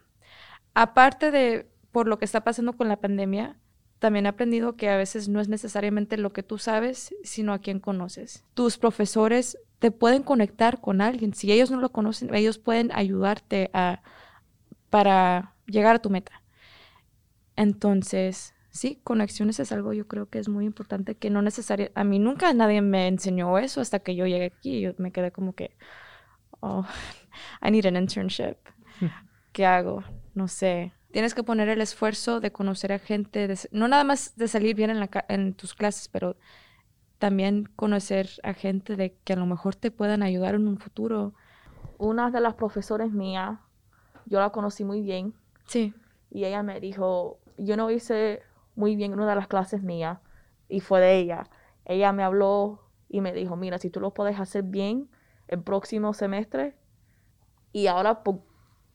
[0.75, 3.57] Aparte de por lo que está pasando con la pandemia,
[4.01, 7.61] también he aprendido que a veces no es necesariamente lo que tú sabes, sino a
[7.61, 8.45] quien conoces.
[8.53, 11.33] Tus profesores te pueden conectar con alguien.
[11.33, 14.03] Si ellos no lo conocen, ellos pueden ayudarte a,
[14.91, 16.40] para llegar a tu meta.
[17.61, 22.05] Entonces, sí, conexiones es algo yo creo que es muy importante, que no necesariamente, a
[22.05, 25.31] mí nunca nadie me enseñó eso hasta que yo llegué aquí y yo me quedé
[25.31, 25.77] como que,
[26.61, 26.87] oh,
[27.63, 28.57] I need an internship.
[29.53, 30.03] ¿Qué hago?
[30.35, 30.93] No sé.
[31.13, 34.75] tienes que poner el esfuerzo de conocer a gente, de- no nada más de salir
[34.77, 36.37] bien en, la, en tus clases, pero
[37.19, 41.35] también conocer a gente de que a lo mejor te puedan ayudar en un futuro.
[41.99, 43.59] Una de las profesores mías,
[44.25, 45.35] yo la conocí muy bien
[45.67, 45.93] Sí.
[46.31, 48.43] y ella me dijo, yo no hice
[48.75, 50.19] muy bien en una de las clases mías
[50.69, 51.49] y fue de ella.
[51.85, 55.11] Ella me habló y me dijo, mira, si tú lo puedes hacer bien
[55.49, 56.77] el próximo semestre
[57.73, 58.41] y ahora por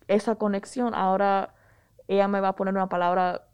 [0.07, 1.53] esa conexión, ahora
[2.07, 3.47] ella me va a poner una palabra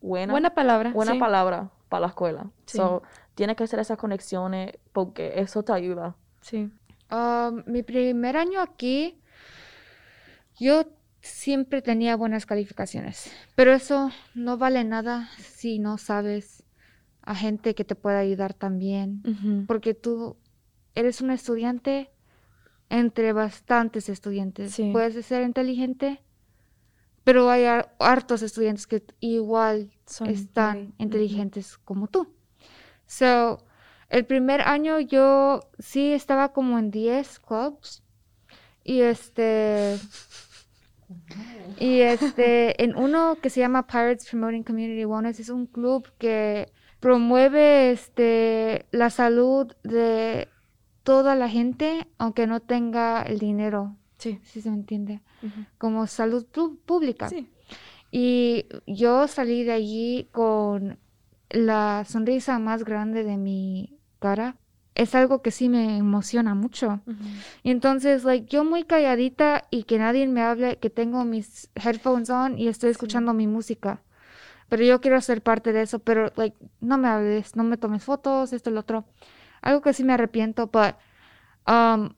[0.00, 0.92] buena, Buena palabra.
[0.92, 1.18] buena sí.
[1.18, 2.50] palabra para la escuela.
[2.66, 2.78] Sí.
[2.78, 3.02] So,
[3.34, 6.16] tienes que hacer esas conexiones porque eso te ayuda.
[6.40, 6.70] Sí.
[7.10, 9.20] Um, mi primer año aquí,
[10.58, 10.84] yo
[11.22, 16.64] siempre tenía buenas calificaciones, pero eso no vale nada si no sabes
[17.22, 20.36] a gente que te pueda ayudar también, porque tú
[20.94, 22.10] eres un estudiante
[22.90, 24.72] entre bastantes estudiantes.
[24.74, 24.90] Sí.
[24.92, 26.20] Puedes ser inteligente,
[27.24, 32.34] pero hay har- hartos estudiantes que igual Son están muy- inteligentes como tú.
[33.06, 33.64] So,
[34.10, 38.02] el primer año yo sí estaba como en 10 clubs
[38.84, 39.96] y este
[41.78, 46.70] y este en uno que se llama Pirates Promoting Community Wellness es un club que
[47.00, 50.48] promueve este la salud de
[51.02, 54.38] toda la gente aunque no tenga el dinero, Sí.
[54.44, 55.20] si se me entiende,
[55.78, 56.46] como salud
[56.86, 57.28] pública.
[57.28, 57.48] Sí.
[58.12, 60.98] Y yo salí de allí con
[61.50, 64.56] la sonrisa más grande de mi cara.
[64.94, 67.00] Es algo que sí me emociona mucho.
[67.62, 72.28] Y entonces, like, yo muy calladita y que nadie me hable, que tengo mis headphones
[72.28, 74.02] on y estoy escuchando mi música.
[74.68, 78.04] Pero yo quiero ser parte de eso, pero, like, no me hables, no me tomes
[78.04, 79.04] fotos, esto y lo otro.
[79.62, 80.96] Algo que sí me arrepiento, but,
[81.66, 82.14] um,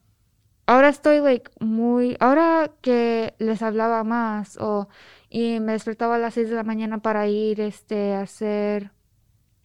[0.67, 4.89] ahora estoy, like, muy, ahora que les hablaba más o,
[5.29, 8.93] y me despertaba a las 6 de la mañana para ir, este, a hacer,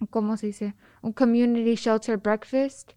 [0.10, 0.76] ¿cómo se dice?
[1.01, 2.93] Un community shelter breakfast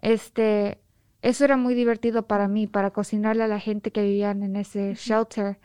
[0.00, 0.78] Este,
[1.22, 4.94] eso era muy divertido para mí, para cocinarle a la gente que vivían en ese
[4.94, 5.58] shelter.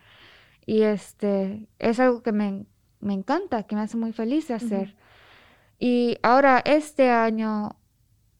[0.66, 2.66] Y este, es algo que me,
[3.00, 4.96] me encanta, que me hace muy feliz de hacer.
[5.80, 7.76] Y ahora, este año,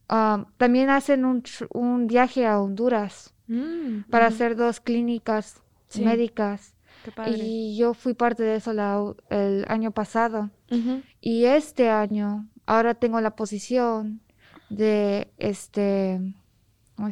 [0.10, 6.04] um, también hacen un, un viaje a Honduras Mm, para hacer dos clínicas Sí.
[6.04, 6.74] médicas.
[7.04, 7.34] Qué padre.
[7.38, 10.50] Y yo fui parte de eso la- el año pasado.
[11.22, 14.22] Y este año, ahora tengo la posición
[14.70, 16.20] de, este,
[16.96, 17.10] ¿cómo?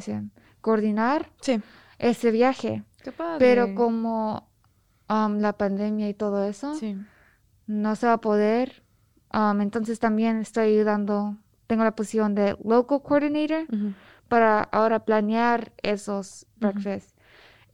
[0.60, 1.60] Coordinar Sí.
[1.98, 2.84] ese viaje.
[3.02, 3.38] Qué padre.
[3.38, 4.48] Pero como
[5.08, 6.96] um, la pandemia y todo eso, Sí.
[7.66, 8.82] no se va a poder.
[9.32, 11.36] Um, entonces también estoy ayudando,
[11.66, 13.66] tengo la posición de local coordinator
[14.28, 17.14] para ahora planear esos breakfasts.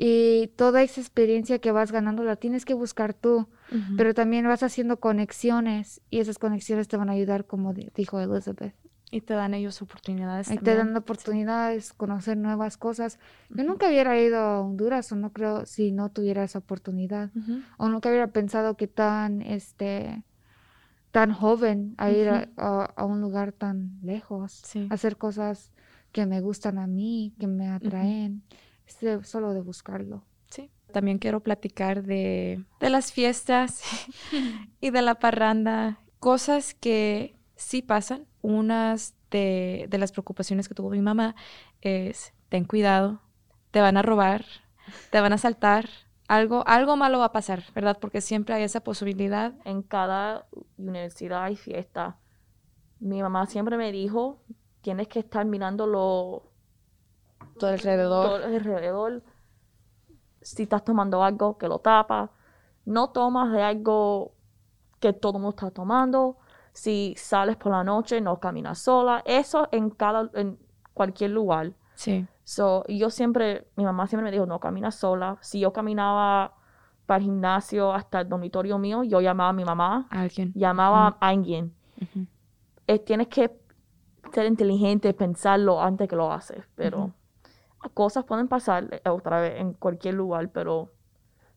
[0.03, 3.49] Y toda esa experiencia que vas ganando la tienes que buscar tú
[3.97, 8.19] pero también vas haciendo conexiones y esas conexiones te van a ayudar, como di- dijo
[8.19, 8.75] Elizabeth.
[9.13, 13.19] Y te dan ellos oportunidades Y te dan oportunidades, conocer nuevas cosas.
[13.49, 17.31] Yo nunca hubiera ido a Honduras o no creo si no tuviera esa oportunidad.
[17.77, 20.23] O nunca hubiera pensado que tan, este,
[21.11, 24.87] tan joven a ir a, a- a un lugar tan lejos, Sí.
[24.91, 25.73] hacer cosas
[26.13, 28.43] que me gustan a mí, que me atraen,
[28.87, 30.25] Es de- solo de buscarlo.
[30.51, 30.71] Sí.
[30.93, 33.83] También quiero platicar de, de las fiestas
[34.81, 38.27] y de la parranda, cosas que sí pasan.
[38.43, 41.35] Unas de, de las preocupaciones que tuvo mi mamá
[41.81, 43.21] es, ten cuidado,
[43.71, 44.45] te van a robar,
[45.11, 45.89] te van a asaltar,
[46.29, 47.99] algo, algo malo va a pasar, ¿verdad?
[48.01, 49.53] Porque siempre hay esa posibilidad.
[49.65, 50.47] En cada
[50.79, 52.19] universidad hay fiesta.
[53.01, 54.41] Mi mamá siempre me dijo,
[54.81, 56.45] tienes que estar mirando lo
[57.59, 58.41] Todo alrededor.
[58.41, 59.23] todo alrededor.
[60.41, 62.31] Si estás tomando algo, que lo tapas.
[62.85, 64.33] No tomas de algo
[65.01, 66.39] que todo el mundo está tomando.
[66.73, 69.23] Si sales por la noche, no caminas sola.
[69.27, 70.59] Eso en cada, en
[70.95, 71.73] cualquier lugar.
[71.95, 72.27] Sí.
[72.45, 75.37] So, yo siempre, mi mamá siempre me dijo, no caminas sola.
[75.41, 76.55] Si yo caminaba
[77.07, 80.53] para el gimnasio hasta el dormitorio mío, yo llamaba a mi mamá, Alguien.
[80.55, 81.75] llamaba a alguien.
[82.87, 83.51] Eh, tienes que
[84.33, 87.13] ser inteligente, pensarlo antes que lo haces, pero
[87.95, 90.93] cosas pueden pasar eh, otra vez en cualquier lugar, pero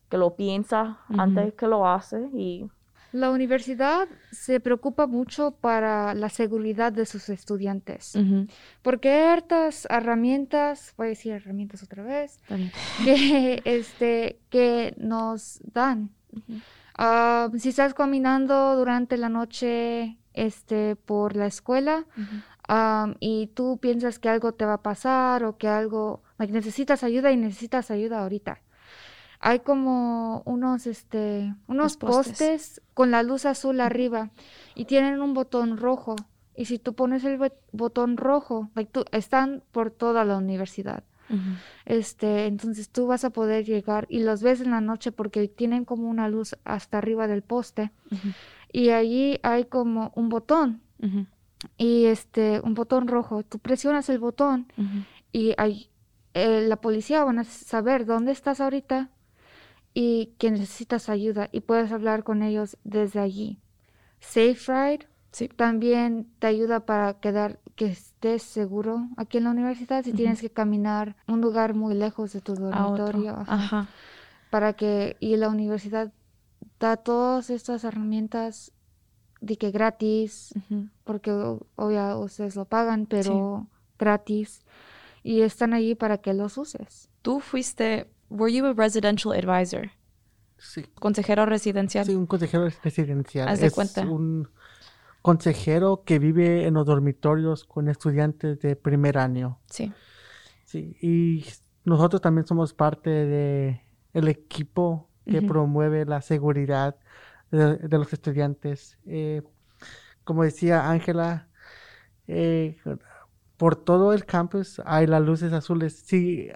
[0.09, 2.69] que lo piensas antes que lo haces y
[3.13, 8.47] La universidad se preocupa mucho para la seguridad de sus estudiantes, Ujú.
[8.81, 12.39] porque hay hartas herramientas, voy a decir herramientas otra vez,
[13.05, 16.09] que, este, que nos dan.
[16.97, 22.07] Ah, si estás caminando durante la noche este, por la escuela
[22.67, 27.03] am, y tú piensas que algo te va a pasar o que algo, like, necesitas
[27.03, 28.62] ayuda y necesitas ayuda ahorita.
[29.45, 32.81] Hay como unos, este, unos postes.
[32.93, 34.31] con la luz azul arriba
[34.73, 36.15] y tienen un botón rojo.
[36.55, 38.69] Y si tú pones el botón rojo,
[39.11, 41.03] están por toda la universidad.
[41.85, 45.83] Este, entonces tú vas a poder llegar y los ves en la noche porque tienen
[45.83, 47.91] como una luz hasta arriba del poste
[48.71, 50.81] y allí hay como un botón
[51.77, 53.43] y este un botón rojo.
[53.43, 54.67] Tú presionas el botón
[55.33, 55.89] y hay,
[56.33, 59.09] eh, la policía van a saber dónde estás ahorita
[59.93, 63.59] y que necesitas ayuda y puedes hablar con ellos desde allí.
[64.19, 65.07] Safe Ride
[65.55, 70.49] también te ayuda para quedar que estés seguro aquí en la universidad si tienes que
[70.49, 73.43] caminar un lugar muy lejos de tu dormitorio.
[74.49, 76.13] Para que, y la universidad
[76.79, 78.71] da todas estas herramientas
[79.41, 80.53] de que gratis,
[81.03, 83.67] porque obvio ustedes lo pagan, pero
[83.97, 84.63] gratis,
[85.23, 87.09] y están allí para que los uses.
[87.21, 89.91] Tú fuiste, were you a residential advisor?
[90.57, 90.85] Sí.
[90.99, 92.05] Consejero residencial.
[92.05, 93.47] Sí, un consejero residencial.
[93.47, 94.01] Haz de cuenta.
[94.01, 94.49] un
[95.21, 99.59] consejero que vive en los dormitorios con estudiantes de primer año.
[99.65, 99.91] Sí.
[100.65, 101.45] Sí, y
[101.85, 103.81] nosotros también somos parte de
[104.13, 106.97] el equipo que promueve la seguridad
[107.51, 108.97] de, los estudiantes.
[109.05, 109.41] Eh,
[110.23, 111.47] como decía Ángela,
[112.27, 112.77] eh,
[113.57, 115.93] por todo el campus hay las luces azules.
[115.93, 116.49] Si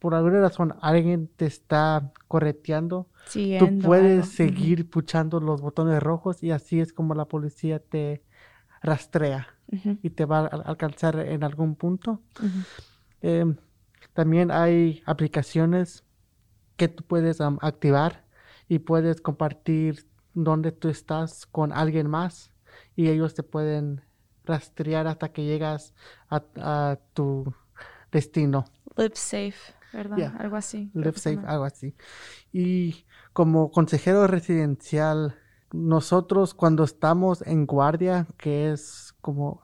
[0.00, 6.50] por alguna razón alguien te está correteando, tú puedes seguir puchando los botones rojos y
[6.50, 8.24] así es como la policía te
[8.82, 9.46] rastrea
[10.02, 12.22] y te va a alcanzar en algún punto.
[13.20, 13.56] Em,
[14.14, 16.02] también hay aplicaciones
[16.78, 18.24] que tú puedes activar
[18.68, 22.50] y puedes compartir dónde tú estás con alguien más
[22.96, 24.00] y ellos te pueden
[24.44, 25.92] rastrear hasta que llegas
[26.30, 27.52] a tu
[28.10, 28.64] destino.
[28.96, 29.79] Live safe.
[29.92, 30.34] ¿Verdad?
[30.38, 30.90] Algo así.
[30.94, 31.94] Live safe, algo así.
[32.52, 35.36] Y como consejero residencial,
[35.72, 39.62] nosotros cuando estamos en guardia, que es como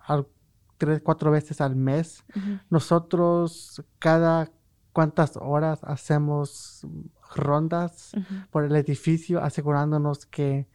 [0.78, 2.24] tres, cuatro veces al mes,
[2.70, 4.50] nosotros cada
[4.92, 6.86] cuántas horas hacemos
[7.34, 8.12] rondas
[8.50, 10.68] por el edificio asegurándonos que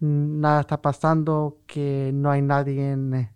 [0.00, 3.30] nada está pasando, que no hay nadie en...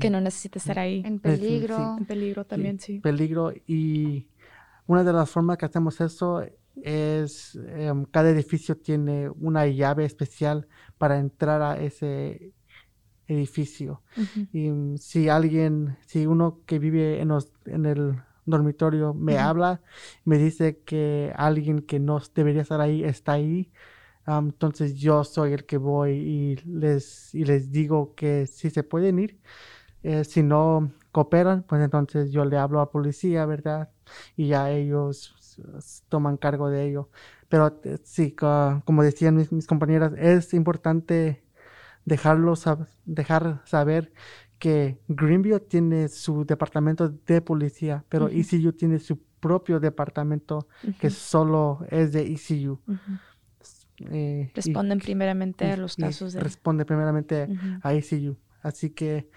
[0.00, 1.02] que no necesita estar ahí.
[1.04, 1.96] En peligro.
[1.98, 3.00] En peligro también, sí.
[3.00, 4.26] Peligro y
[4.86, 6.42] una de las formas que hacemos eso
[6.82, 10.68] es, em, cada edificio tiene una llave especial
[10.98, 12.52] para entrar a ese
[13.26, 14.02] edificio.
[14.52, 17.30] Y mm, si alguien, si uno que vive en,
[17.66, 19.80] en el dormitorio me habla,
[20.24, 23.72] me dice que alguien que no debería estar ahí está ahí,
[24.26, 29.18] entonces yo soy el que voy y les, y les digo que sí se pueden
[29.20, 29.40] ir.
[30.02, 33.88] Eh, si no cooperan, pues entonces yo le hablo a la policía, ¿verdad?
[34.36, 35.34] y ya ellos
[36.10, 37.08] toman cargo de ello.
[37.48, 41.42] Pero eh, sí, como decían mis, compañeras, es importante
[42.04, 42.64] dejarlos
[43.06, 44.12] dejar saber
[44.58, 50.68] que Greenville tiene su departamento de policía, pero ECU tiene su propio departamento
[51.00, 52.78] que solo es de ECU.
[54.10, 56.40] Eh, Responden primeramente a los casos de...
[56.40, 57.48] Responde primeramente
[57.82, 58.36] a ECU.
[58.62, 59.30] Así que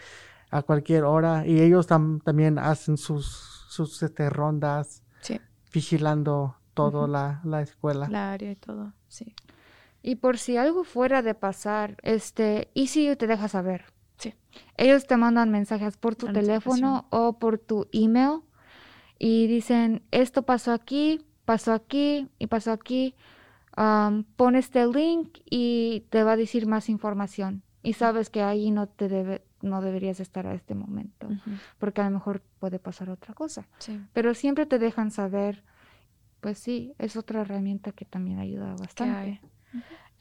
[0.50, 5.04] a cualquier hora, y ellos también hacen sus sus este, rondas,
[5.72, 8.08] vigilando toda la, la, escuela.
[8.10, 9.36] La área y todo, sí.
[10.02, 13.86] Y por si algo fuera de pasar, este, ECU te deja saber.
[14.18, 14.34] Sí.
[14.76, 18.42] Ellos te mandan mensajes por tu teléfono o por tu email
[19.20, 23.14] y dicen, esto pasó aquí, pasó aquí y pasó aquí.
[23.78, 27.62] Um, pon este link y te va a decir más información.
[27.82, 31.28] Y sabes que ahí no te debe, no deberías estar a este momento,
[31.78, 33.68] porque a lo mejor puede pasar otra cosa.
[34.14, 35.64] Pero siempre te dejan saber,
[36.42, 39.42] pues sí, es otra herramienta que también ayuda bastante.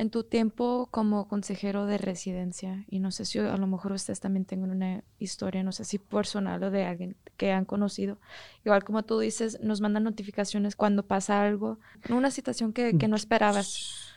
[0.00, 4.20] En tu tiempo como consejero de residencia, y no sé si a lo mejor ustedes
[4.20, 8.18] también tengan una historia, no sé si personal o de alguien que han conocido,
[8.64, 11.80] igual como tú dices, nos mandan notificaciones cuando pasa algo,
[12.10, 14.07] una situación que, que no esperabas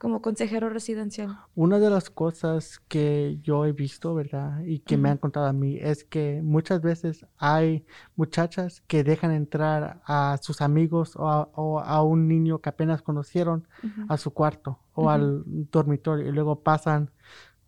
[0.00, 1.38] como consejero residencial?
[1.54, 4.62] Una de las cosas que yo he visto, ¿verdad?
[4.64, 7.84] Y que me han contado a mí es que muchas veces hay
[8.16, 13.68] muchachas que dejan entrar a sus amigos o a, un niño que apenas conocieron
[14.08, 17.10] a su cuarto o al dormitorio y luego pasan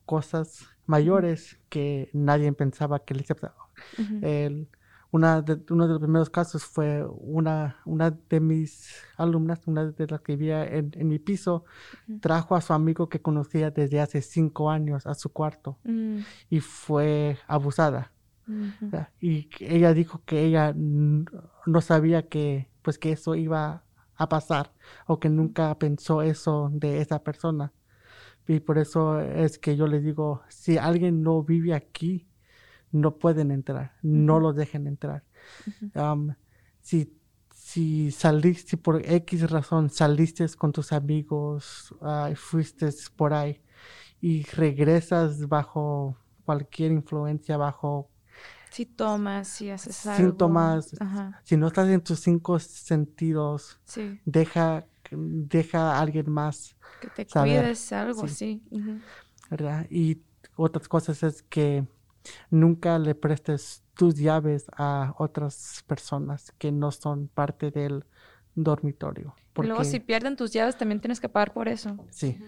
[0.07, 3.27] cosas mayores que nadie pensaba que les...
[4.23, 4.69] El,
[5.13, 10.07] una de, uno de los primeros casos fue una, una de mis alumnas, una de
[10.09, 11.65] las que vivía en, mi piso,
[12.21, 16.19] trajo a su amigo que conocía desde hace cinco años a su cuarto mm.
[16.51, 18.13] y fue abusada.
[19.21, 23.85] Y ella dijo que ella no sabía que, pues, que eso iba a
[24.23, 24.73] a pasar
[25.07, 27.73] o que nunca pensó eso de esa persona.
[28.47, 32.27] Y por eso es que yo les digo, si alguien no vive aquí,
[32.93, 35.25] no pueden entrar, no lo dejen entrar.
[36.81, 37.13] si,
[37.53, 41.95] si saliste, si por X razón saliste con tus amigos,
[42.31, 43.61] y fuiste por ahí
[44.23, 48.09] y regresas bajo cualquier influencia, bajo
[48.71, 50.97] si tomas, si haces síntomas,
[51.43, 53.79] si no estás en tus cinco sentidos,
[54.25, 56.75] deja, deja a alguien más.
[57.01, 58.63] Que te cuides, algo así.
[59.51, 59.87] ¿Verdad?
[59.91, 60.23] Y
[60.57, 61.87] otras cosas es que
[62.51, 68.05] nunca le prestes tus llaves a otras personas que no son parte del
[68.55, 69.35] dormitorio.
[69.53, 69.69] Porque...
[69.69, 71.97] Luego, si pierden tus llaves, también tienes que pagar por eso.
[72.11, 72.39] Sí.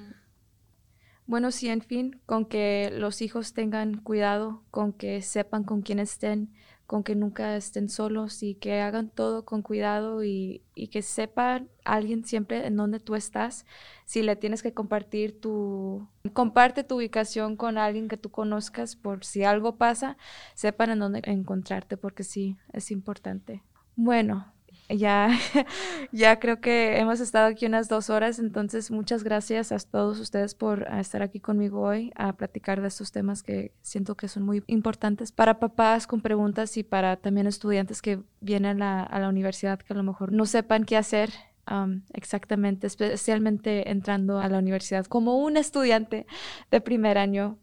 [1.26, 5.98] Bueno, sí, en fin, con que los hijos tengan cuidado, con que sepan con quién
[5.98, 6.52] estén,
[6.86, 12.24] con que nunca estén solos y que hagan todo con cuidado y, que sepan alguien
[12.24, 13.66] siempre en dónde tú estás.
[14.04, 19.24] Si le tienes que compartir tu, comparte tu ubicación con alguien que tú conozcas por
[19.24, 20.16] si algo pasa,
[20.54, 23.62] sepan en dónde encontrarte porque sí, es importante.
[23.96, 24.53] Bueno,
[24.88, 25.30] ya,
[26.12, 30.54] ya creo que hemos estado aquí unas dos horas, entonces muchas gracias a todos ustedes
[30.54, 34.62] por estar aquí conmigo hoy a platicar de estos temas que siento que son muy
[34.66, 39.92] importantes para papás con preguntas y para también estudiantes que vienen a, la universidad que
[39.92, 41.30] a lo mejor no sepan qué hacer
[42.12, 46.26] exactamente, especialmente entrando a la universidad como un estudiante
[46.70, 47.58] de primer año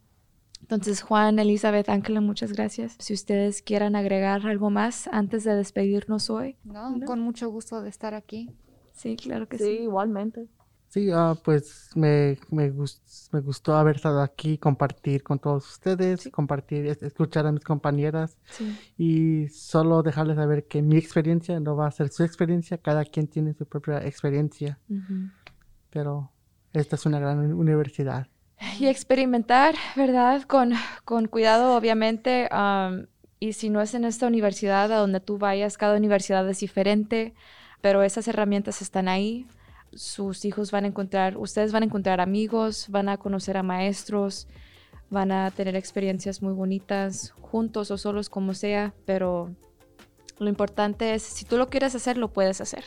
[0.71, 2.95] entonces, Juan, Elizabeth, Ángela, muchas gracias.
[2.97, 6.55] Si ustedes quieran agregar algo más antes de despedirnos hoy.
[6.63, 8.49] No, con mucho gusto de estar aquí.
[8.93, 9.65] Sí, claro que sí.
[9.65, 10.47] Sí, igualmente.
[10.87, 17.45] Sí, ah, pues me, me, gustó haber estado aquí, compartir con todos ustedes, compartir, escuchar
[17.47, 18.37] a mis compañeras
[18.97, 23.27] y solo dejarles saber que mi experiencia no va a ser su experiencia, cada quien
[23.27, 24.79] tiene su propia experiencia,
[25.89, 26.31] pero
[26.71, 28.30] esta es una gran universidad
[28.79, 30.43] y experimentar, ¿verdad?
[30.43, 30.73] Con,
[31.05, 32.49] con cuidado, obviamente.
[33.39, 37.33] y si no es en esta universidad a donde tú vayas, cada universidad es diferente,
[37.81, 39.47] pero esas herramientas están ahí.
[39.93, 44.47] Sus hijos van a encontrar, ustedes van a encontrar amigos, van a conocer a maestros,
[45.09, 49.53] van a tener experiencias muy bonitas, juntos o solos, como sea, pero
[50.39, 52.85] lo importante es, si tú lo quieres hacer, lo puedes hacer.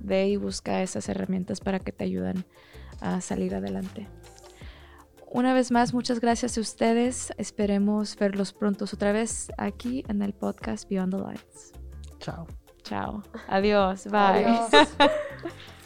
[0.00, 2.44] Ve y busca esas herramientas para que te ayuden
[3.00, 4.06] a salir adelante.
[5.30, 7.32] Una vez más, muchas gracias a ustedes.
[7.36, 11.72] Esperemos verlos pronto otra vez aquí en el podcast Beyond the Lights.
[12.18, 12.46] Chao.
[12.82, 13.22] Chao.
[13.48, 14.06] Adiós.
[14.06, 14.46] Bye.